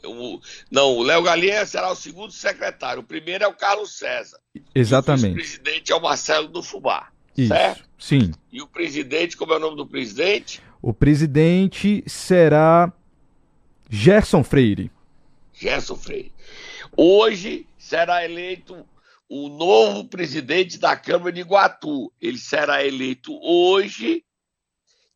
O, 0.07 0.39
não, 0.71 0.95
o 0.95 1.03
Léo 1.03 1.21
Galinha 1.21 1.65
será 1.65 1.91
o 1.91 1.95
segundo 1.95 2.31
secretário. 2.31 3.01
O 3.01 3.05
primeiro 3.05 3.43
é 3.43 3.47
o 3.47 3.53
Carlos 3.53 3.97
César. 3.97 4.39
Exatamente. 4.73 5.31
o 5.31 5.35
presidente 5.35 5.91
é 5.91 5.95
o 5.95 6.01
Marcelo 6.01 6.47
do 6.47 6.63
Fubá. 6.63 7.09
Isso, 7.37 7.49
certo? 7.49 7.83
Sim. 7.99 8.31
E 8.51 8.61
o 8.61 8.67
presidente, 8.67 9.37
como 9.37 9.53
é 9.53 9.57
o 9.57 9.59
nome 9.59 9.77
do 9.77 9.85
presidente? 9.85 10.61
O 10.81 10.93
presidente 10.93 12.03
será 12.07 12.91
Gerson 13.89 14.43
Freire. 14.43 14.91
Gerson 15.53 15.95
Freire. 15.95 16.31
Hoje 16.95 17.67
será 17.77 18.23
eleito 18.23 18.85
o 19.29 19.49
novo 19.49 20.05
presidente 20.05 20.77
da 20.77 20.95
Câmara 20.95 21.31
de 21.31 21.41
Iguatu. 21.41 22.11
Ele 22.21 22.37
será 22.37 22.85
eleito 22.85 23.37
hoje, 23.41 24.23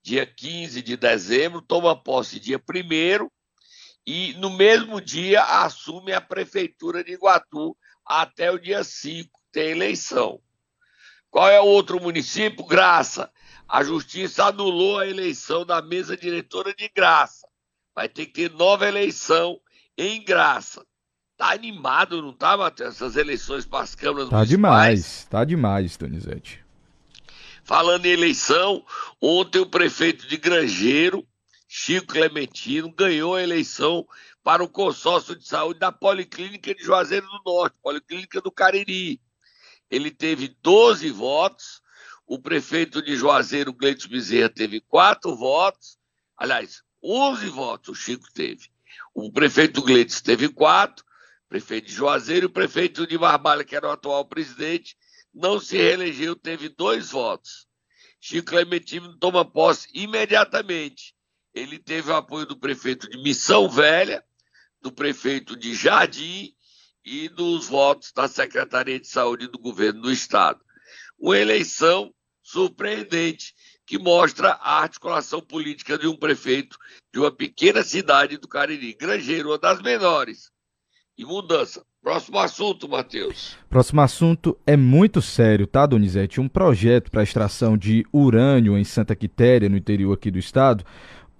dia 0.04 0.26
15 0.26 0.82
de 0.82 0.98
dezembro, 0.98 1.62
toma 1.62 1.96
posse 1.96 2.40
dia 2.40 2.58
1 2.58 3.30
e 4.06 4.34
no 4.34 4.50
mesmo 4.50 5.00
dia 5.00 5.44
assume 5.44 6.14
a 6.14 6.22
prefeitura 6.22 7.04
de 7.04 7.14
Iguatu 7.14 7.78
até 8.06 8.52
o 8.52 8.60
dia 8.60 8.84
5, 8.84 9.30
tem 9.52 9.72
eleição. 9.72 10.40
Qual 11.30 11.50
é 11.50 11.62
o 11.62 11.66
outro 11.66 12.02
município? 12.02 12.66
Graça. 12.66 13.32
A 13.68 13.84
justiça 13.84 14.46
anulou 14.46 15.00
a 15.00 15.08
eleição 15.08 15.66
da 15.66 15.82
mesa 15.82 16.18
diretora 16.18 16.74
de 16.74 16.90
Graça 16.90 17.52
vai 17.96 18.10
ter 18.10 18.26
que 18.26 18.34
ter 18.34 18.52
nova 18.52 18.88
eleição 18.88 19.60
em 19.98 20.24
graça. 20.24 20.86
Tá 21.38 21.52
animado, 21.52 22.22
não 22.22 22.34
tá, 22.34 22.56
Matheus? 22.56 22.96
Essas 22.96 23.16
eleições 23.16 23.66
para 23.66 23.84
as 23.84 23.96
câmaras 23.96 24.30
Tá 24.30 24.46
demais, 24.46 25.26
tá 25.30 25.44
demais, 25.44 25.98
Donizete. 25.98 26.64
Falando 27.64 28.06
em 28.06 28.12
eleição, 28.12 28.84
ontem 29.22 29.60
o 29.60 29.66
prefeito 29.66 30.28
de 30.28 30.38
Grangeiro, 30.38 31.26
Chico 31.74 32.08
Clementino, 32.08 32.94
ganhou 32.94 33.34
a 33.34 33.42
eleição 33.42 34.06
para 34.44 34.62
o 34.62 34.68
consórcio 34.68 35.38
de 35.38 35.48
saúde 35.48 35.80
da 35.80 35.90
Policlínica 35.90 36.76
de 36.76 36.84
Juazeiro 36.84 37.26
do 37.26 37.42
Norte, 37.46 37.78
Policlínica 37.82 38.42
do 38.42 38.52
Cariri. 38.52 39.22
Ele 39.90 40.12
teve 40.12 40.50
12 40.62 41.10
votos, 41.12 41.82
o 42.28 42.38
prefeito 42.38 43.02
de 43.02 43.16
Juazeiro, 43.16 43.72
Gleitos 43.72 44.06
Bezerra, 44.06 44.50
teve 44.50 44.82
4 44.82 45.34
votos, 45.34 45.98
aliás, 46.36 46.84
11 47.02 47.48
votos 47.48 47.88
o 47.88 47.96
Chico 47.96 48.28
teve. 48.34 48.68
O 49.16 49.32
prefeito 49.32 49.82
Gleitos 49.82 50.20
teve 50.20 50.50
4, 50.50 51.06
o 51.06 51.48
prefeito 51.48 51.88
de 51.88 51.94
Juazeiro 51.94 52.48
e 52.48 52.48
o 52.48 52.54
prefeito 52.54 53.08
de 53.08 53.18
Barbalha, 53.18 53.64
que 53.64 53.78
era 53.78 53.88
o 53.88 53.92
atual 53.92 54.26
presidente, 54.26 54.98
não 55.34 55.58
se 55.58 55.78
reelegeu, 55.78 56.36
teve 56.36 56.68
dois 56.68 57.12
votos. 57.12 57.66
Chico 58.20 58.50
Clementino 58.50 59.18
toma 59.18 59.50
posse 59.50 59.88
imediatamente. 59.94 61.16
Ele 61.54 61.78
teve 61.78 62.10
o 62.10 62.16
apoio 62.16 62.46
do 62.46 62.58
prefeito 62.58 63.10
de 63.10 63.22
Missão 63.22 63.70
Velha, 63.70 64.24
do 64.82 64.92
prefeito 64.92 65.56
de 65.56 65.76
Jardim 65.76 66.54
e 67.04 67.28
dos 67.30 67.68
votos 67.68 68.12
da 68.12 68.28
Secretaria 68.28 69.00
de 69.00 69.08
Saúde 69.08 69.48
do 69.48 69.60
governo 69.60 70.02
do 70.02 70.12
Estado. 70.12 70.60
Uma 71.20 71.38
eleição 71.38 72.14
surpreendente 72.42 73.54
que 73.86 73.98
mostra 73.98 74.52
a 74.62 74.82
articulação 74.82 75.42
política 75.42 75.98
de 75.98 76.08
um 76.08 76.16
prefeito 76.16 76.78
de 77.14 77.20
uma 77.20 77.32
pequena 77.32 77.84
cidade 77.84 78.38
do 78.38 78.48
Cariri, 78.48 78.94
Grangeiro, 78.94 79.50
uma 79.50 79.58
das 79.58 79.82
menores. 79.82 80.50
E 81.18 81.26
mudança. 81.26 81.86
Próximo 82.02 82.40
assunto, 82.40 82.90
Matheus. 82.90 83.56
Próximo 83.70 84.02
assunto 84.02 84.58
é 84.66 84.76
muito 84.76 85.22
sério, 85.22 85.68
tá, 85.68 85.86
Donizete? 85.86 86.42
Um 86.42 86.48
projeto 86.48 87.12
para 87.12 87.22
extração 87.22 87.78
de 87.78 88.04
urânio 88.12 88.76
em 88.76 88.84
Santa 88.84 89.16
Quitéria, 89.16 89.70
no 89.70 89.78
interior 89.78 90.14
aqui 90.14 90.32
do 90.32 90.40
estado, 90.40 90.84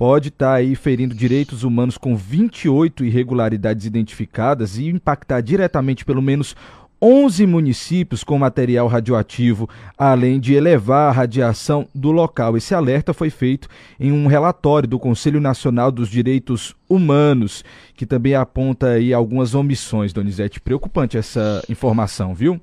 pode 0.02 0.30
estar 0.30 0.48
tá 0.48 0.54
aí 0.56 0.74
ferindo 0.74 1.14
direitos 1.14 1.64
humanos 1.64 1.96
com 1.96 2.18
28 2.18 3.06
irregularidades 3.06 3.86
identificadas 3.86 4.80
e 4.80 4.88
impactar 4.88 5.42
diretamente 5.42 6.04
pelo 6.04 6.24
menos 6.24 6.56
11 7.00 7.46
municípios 7.46 8.24
com 8.24 8.36
material 8.40 8.88
radioativo, 8.88 9.70
além 9.96 10.40
de 10.40 10.56
elevar 10.56 11.10
a 11.10 11.12
radiação 11.12 11.88
do 11.94 12.12
local. 12.12 12.58
Esse 12.58 12.74
alerta 12.74 13.14
foi 13.14 13.30
feito 13.30 13.68
em 14.00 14.12
um 14.12 14.26
relatório 14.26 14.90
do 14.90 14.98
Conselho 14.98 15.40
Nacional 15.40 15.92
dos 15.92 16.10
Direitos 16.10 16.76
Humanos, 16.90 17.64
que 17.94 18.08
também 18.08 18.34
aponta 18.34 18.94
aí 18.94 19.14
algumas 19.14 19.54
omissões, 19.54 20.12
Donizete. 20.12 20.60
Preocupante 20.60 21.16
essa 21.16 21.64
informação, 21.70 22.34
viu? 22.34 22.60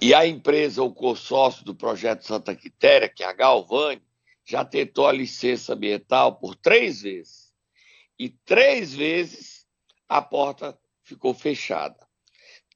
E 0.00 0.14
a 0.14 0.26
empresa, 0.26 0.82
o 0.82 0.90
consórcio 0.90 1.62
do 1.62 1.74
projeto 1.74 2.26
Santa 2.26 2.54
Quitéria, 2.54 3.06
que 3.06 3.22
é 3.22 3.26
a 3.26 3.34
Galvani, 3.34 4.00
já 4.44 4.64
tentou 4.64 5.06
a 5.06 5.12
licença 5.12 5.74
ambiental 5.74 6.38
por 6.38 6.54
três 6.54 7.02
vezes. 7.02 7.52
E 8.18 8.28
três 8.28 8.94
vezes 8.94 9.66
a 10.08 10.20
porta 10.20 10.78
ficou 11.02 11.34
fechada 11.34 12.04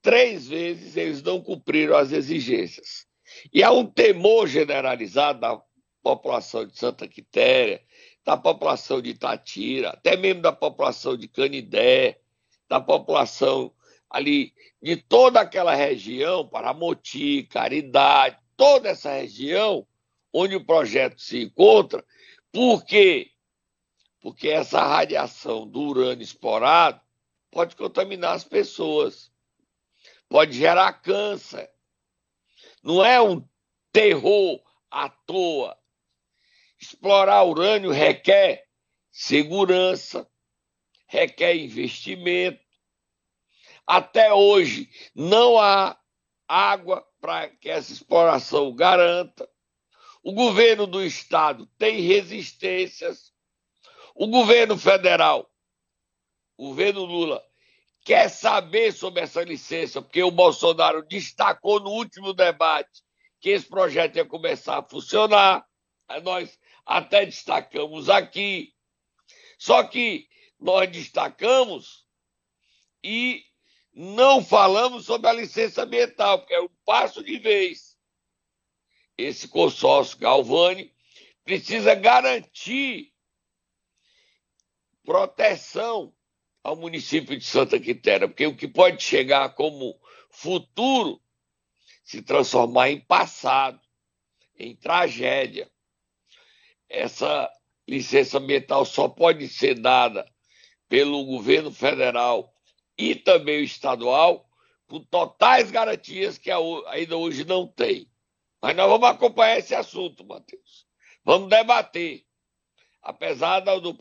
três 0.03 0.47
vezes 0.47 0.97
eles 0.97 1.23
não 1.23 1.41
cumpriram 1.41 1.97
as 1.97 2.13
exigências. 2.13 3.07
E 3.53 3.63
há 3.63 3.71
um 3.71 3.85
temor 3.85 4.47
generalizado 4.47 5.41
da 5.41 5.61
população 6.03 6.67
de 6.67 6.79
Santa 6.79 7.07
Quitéria, 7.07 7.83
da 8.25 8.37
população 8.37 9.01
de 9.01 9.11
Itatira, 9.11 9.91
até 9.91 10.17
mesmo 10.17 10.43
da 10.43 10.53
população 10.53 11.17
de 11.17 11.29
Canidé, 11.29 12.21
da 12.69 12.81
população 12.81 13.73
ali 14.11 14.55
de 14.83 14.97
toda 14.97 15.41
aquela 15.41 15.75
região, 15.75 16.49
Paramoti, 16.49 17.43
Caridade, 17.45 18.39
toda 18.57 18.89
essa 18.89 19.13
região 19.13 19.87
onde 20.33 20.57
o 20.57 20.65
projeto 20.65 21.21
se 21.21 21.43
encontra, 21.43 22.05
por 22.53 22.85
quê? 22.85 23.31
Porque 24.21 24.49
essa 24.49 24.83
radiação 24.83 25.67
do 25.67 25.81
urânio 25.81 26.23
esporado 26.23 27.01
pode 27.51 27.77
contaminar 27.77 28.35
as 28.35 28.45
pessoas 28.45 29.31
pode 30.29 30.53
gerar 30.53 30.93
câncer. 30.95 31.71
Não 32.83 33.05
é 33.05 33.21
um 33.21 33.47
terror 33.93 34.63
à 34.91 35.09
toa. 35.09 35.77
Explorar 36.79 37.45
urânio 37.45 37.91
requer 37.91 38.65
segurança, 39.11 40.29
requer 41.07 41.57
investimento. 41.57 42.63
Até 43.87 44.33
hoje 44.33 44.89
não 45.15 45.59
há 45.59 45.99
água 46.47 47.05
para 47.21 47.49
que 47.49 47.69
essa 47.69 47.93
exploração 47.93 48.75
garanta. 48.75 49.49
O 50.23 50.33
governo 50.33 50.87
do 50.87 51.05
estado 51.05 51.67
tem 51.79 52.01
resistências. 52.01 53.33
O 54.15 54.27
governo 54.27 54.77
federal, 54.77 55.49
o 56.57 56.69
governo 56.69 57.05
Lula, 57.05 57.43
quer 58.05 58.29
saber 58.29 58.93
sobre 58.93 59.23
essa 59.23 59.43
licença, 59.43 60.03
porque 60.03 60.23
o 60.23 60.31
Bolsonaro 60.31 61.07
destacou 61.07 61.79
no 61.79 61.91
último 61.91 62.33
debate 62.33 63.03
que 63.41 63.51
esse 63.51 63.67
projeto 63.67 64.17
ia 64.17 64.25
começar 64.25 64.79
a 64.79 64.83
funcionar. 64.83 65.65
Nós 66.23 66.59
até 66.85 67.25
destacamos 67.25 68.09
aqui. 68.09 68.73
Só 69.59 69.85
que 69.85 70.27
nós 70.59 70.91
destacamos 70.91 72.07
e 73.05 73.45
não 73.93 74.45
falamos 74.45 75.05
sobre 75.05 75.29
a 75.29 75.33
licença 75.33 75.83
ambiental, 75.83 76.39
porque 76.39 76.55
é 76.55 76.61
um 76.61 76.71
passo 76.85 77.23
de 77.23 77.39
vez. 77.39 77.88
Esse 79.19 79.49
consórcio 79.49 80.17
Galvani 80.17 80.95
precisa 81.45 81.93
garantir 81.97 83.13
proteção 85.03 86.15
ao 86.63 86.77
município 86.77 87.37
de 87.37 87.45
Santa 87.45 87.81
Quitéria, 87.81 88.29
porque 88.29 88.47
o 88.47 88.57
que 88.57 88.69
pode 88.69 89.03
chegar 89.03 89.55
como 89.55 89.99
futuro 90.31 91.21
se 92.05 92.23
transformar 92.23 92.91
em 92.91 93.01
passado, 93.01 93.81
em 94.57 94.77
tragédia. 94.77 95.71
Essa 96.89 97.51
licença 97.89 98.39
ambiental 98.39 98.85
só 98.85 99.09
pode 99.09 99.49
ser 99.49 99.79
dada 99.79 100.31
pelo 100.89 101.25
governo 101.25 101.73
federal 101.73 102.55
e 102.97 103.15
também 103.15 103.61
o 103.61 103.65
estadual, 103.65 104.49
com 104.87 105.01
totais 105.01 105.71
garantias 105.71 106.39
que 106.39 106.51
ainda 106.51 107.17
hoje 107.17 107.45
não 107.45 107.67
tem. 107.67 108.11
Mas 108.61 108.77
nós 108.77 108.89
vamos 108.89 109.09
acompanhar 109.09 109.59
esse 109.59 109.75
assunto, 109.75 110.25
Matheus. 110.27 110.87
Vamos 111.25 111.49
debater. 111.49 112.25
Apesar 113.03 113.61
do, 113.61 113.97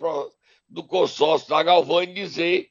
do 0.67 0.83
consórcio 0.83 1.49
da 1.49 1.61
Galvani 1.61 2.13
dizer 2.13 2.69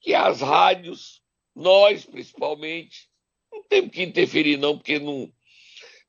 que 0.00 0.14
as 0.14 0.40
rádios, 0.40 1.22
nós 1.54 2.04
principalmente, 2.04 3.08
não 3.52 3.62
temos 3.64 3.90
que 3.90 4.02
interferir, 4.02 4.56
não, 4.56 4.78
porque 4.78 4.98
não, 4.98 5.30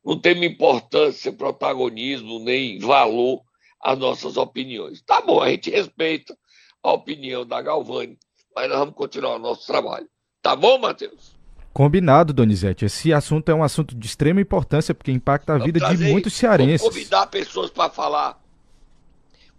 não 0.05 0.19
temos 0.19 0.45
importância, 0.45 1.33
protagonismo, 1.33 2.39
nem 2.39 2.79
valor 2.79 3.43
às 3.81 3.97
nossas 3.97 4.37
opiniões. 4.37 5.01
Tá 5.01 5.19
bom, 5.21 5.41
a 5.41 5.49
gente 5.49 5.69
respeita 5.69 6.37
a 6.83 6.93
opinião 6.93 7.45
da 7.45 7.61
Galvani, 7.61 8.17
mas 8.55 8.69
nós 8.69 8.79
vamos 8.79 8.95
continuar 8.95 9.35
o 9.35 9.39
nosso 9.39 9.65
trabalho. 9.65 10.09
Tá 10.41 10.55
bom, 10.55 10.77
Matheus? 10.77 11.40
Combinado, 11.73 12.33
Donizete. 12.33 12.85
Esse 12.85 13.13
assunto 13.13 13.49
é 13.49 13.55
um 13.55 13.63
assunto 13.63 13.95
de 13.95 14.05
extrema 14.05 14.41
importância 14.41 14.93
porque 14.93 15.11
impacta 15.11 15.53
a 15.53 15.55
vamos 15.55 15.65
vida 15.65 15.79
trazer, 15.79 16.05
de 16.05 16.11
muitos 16.11 16.33
cearenses. 16.33 16.85
Convidar 16.85 17.27
pessoas 17.27 17.69
para 17.69 17.89
falar 17.89 18.41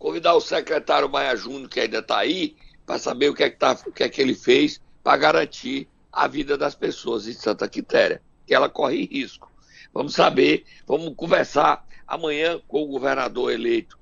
convidar 0.02 0.34
o 0.34 0.40
secretário 0.40 1.08
Maia 1.08 1.36
Júnior, 1.36 1.68
que 1.68 1.78
ainda 1.78 2.00
está 2.00 2.18
aí, 2.18 2.56
para 2.84 2.98
saber 2.98 3.28
o 3.28 3.34
que, 3.34 3.44
é 3.44 3.50
que, 3.50 3.56
tá, 3.56 3.78
o 3.86 3.92
que 3.92 4.02
é 4.02 4.08
que 4.08 4.20
ele 4.20 4.34
fez 4.34 4.80
para 5.00 5.16
garantir 5.16 5.86
a 6.12 6.26
vida 6.26 6.58
das 6.58 6.74
pessoas 6.74 7.28
em 7.28 7.32
Santa 7.32 7.68
Quitéria, 7.68 8.20
que 8.44 8.52
ela 8.52 8.68
corre 8.68 9.06
risco. 9.06 9.48
Vamos 9.94 10.14
saber, 10.14 10.64
vamos 10.88 11.14
conversar 11.14 11.86
amanhã 12.04 12.60
com 12.66 12.82
o 12.82 12.88
governador 12.88 13.52
eleito, 13.52 13.96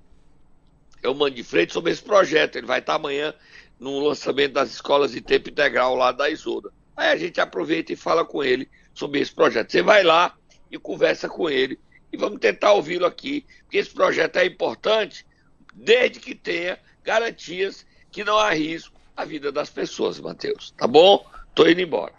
é 1.03 1.09
o 1.09 1.15
Mano 1.15 1.35
de 1.35 1.43
Frente, 1.43 1.75
sobre 1.75 1.93
esse 1.93 2.03
projeto. 2.03 2.57
Ele 2.57 2.67
vai 2.67 2.81
estar 2.81 2.95
amanhã 2.95 3.35
no 3.79 4.01
lançamento 4.01 4.55
das 4.55 4.71
escolas 4.71 5.13
de 5.13 5.21
tempo 5.21 5.51
integral 5.51 5.95
lá 5.95 6.13
da 6.13 6.31
Isoda. 6.31 6.73
Aí 7.01 7.13
a 7.13 7.17
gente 7.17 7.41
aproveita 7.41 7.95
e 7.95 7.97
fala 7.97 8.27
com 8.27 8.45
ele 8.45 8.69
sobre 8.93 9.21
esse 9.21 9.33
projeto. 9.33 9.73
Você 9.73 9.81
vai 9.81 10.03
lá 10.03 10.37
e 10.71 10.79
conversa 10.79 11.31
com 11.31 11.49
ele 11.49 11.81
e 12.13 12.17
vamos 12.19 12.39
tentar 12.39 12.75
ouvi-lo 12.75 13.07
aqui, 13.07 13.47
porque 13.63 13.79
esse 13.79 13.89
projeto 13.89 14.37
é 14.37 14.45
importante 14.45 15.27
desde 15.73 16.21
que 16.21 16.35
tenha 16.35 16.79
garantias 17.03 17.87
que 18.13 18.23
não 18.23 18.37
há 18.37 18.51
risco 18.51 19.01
à 19.17 19.25
vida 19.25 19.51
das 19.51 19.71
pessoas, 19.71 20.21
Matheus. 20.21 20.75
Tá 20.77 20.87
bom? 20.87 21.25
Tô 21.55 21.67
indo 21.67 21.81
embora. 21.81 22.13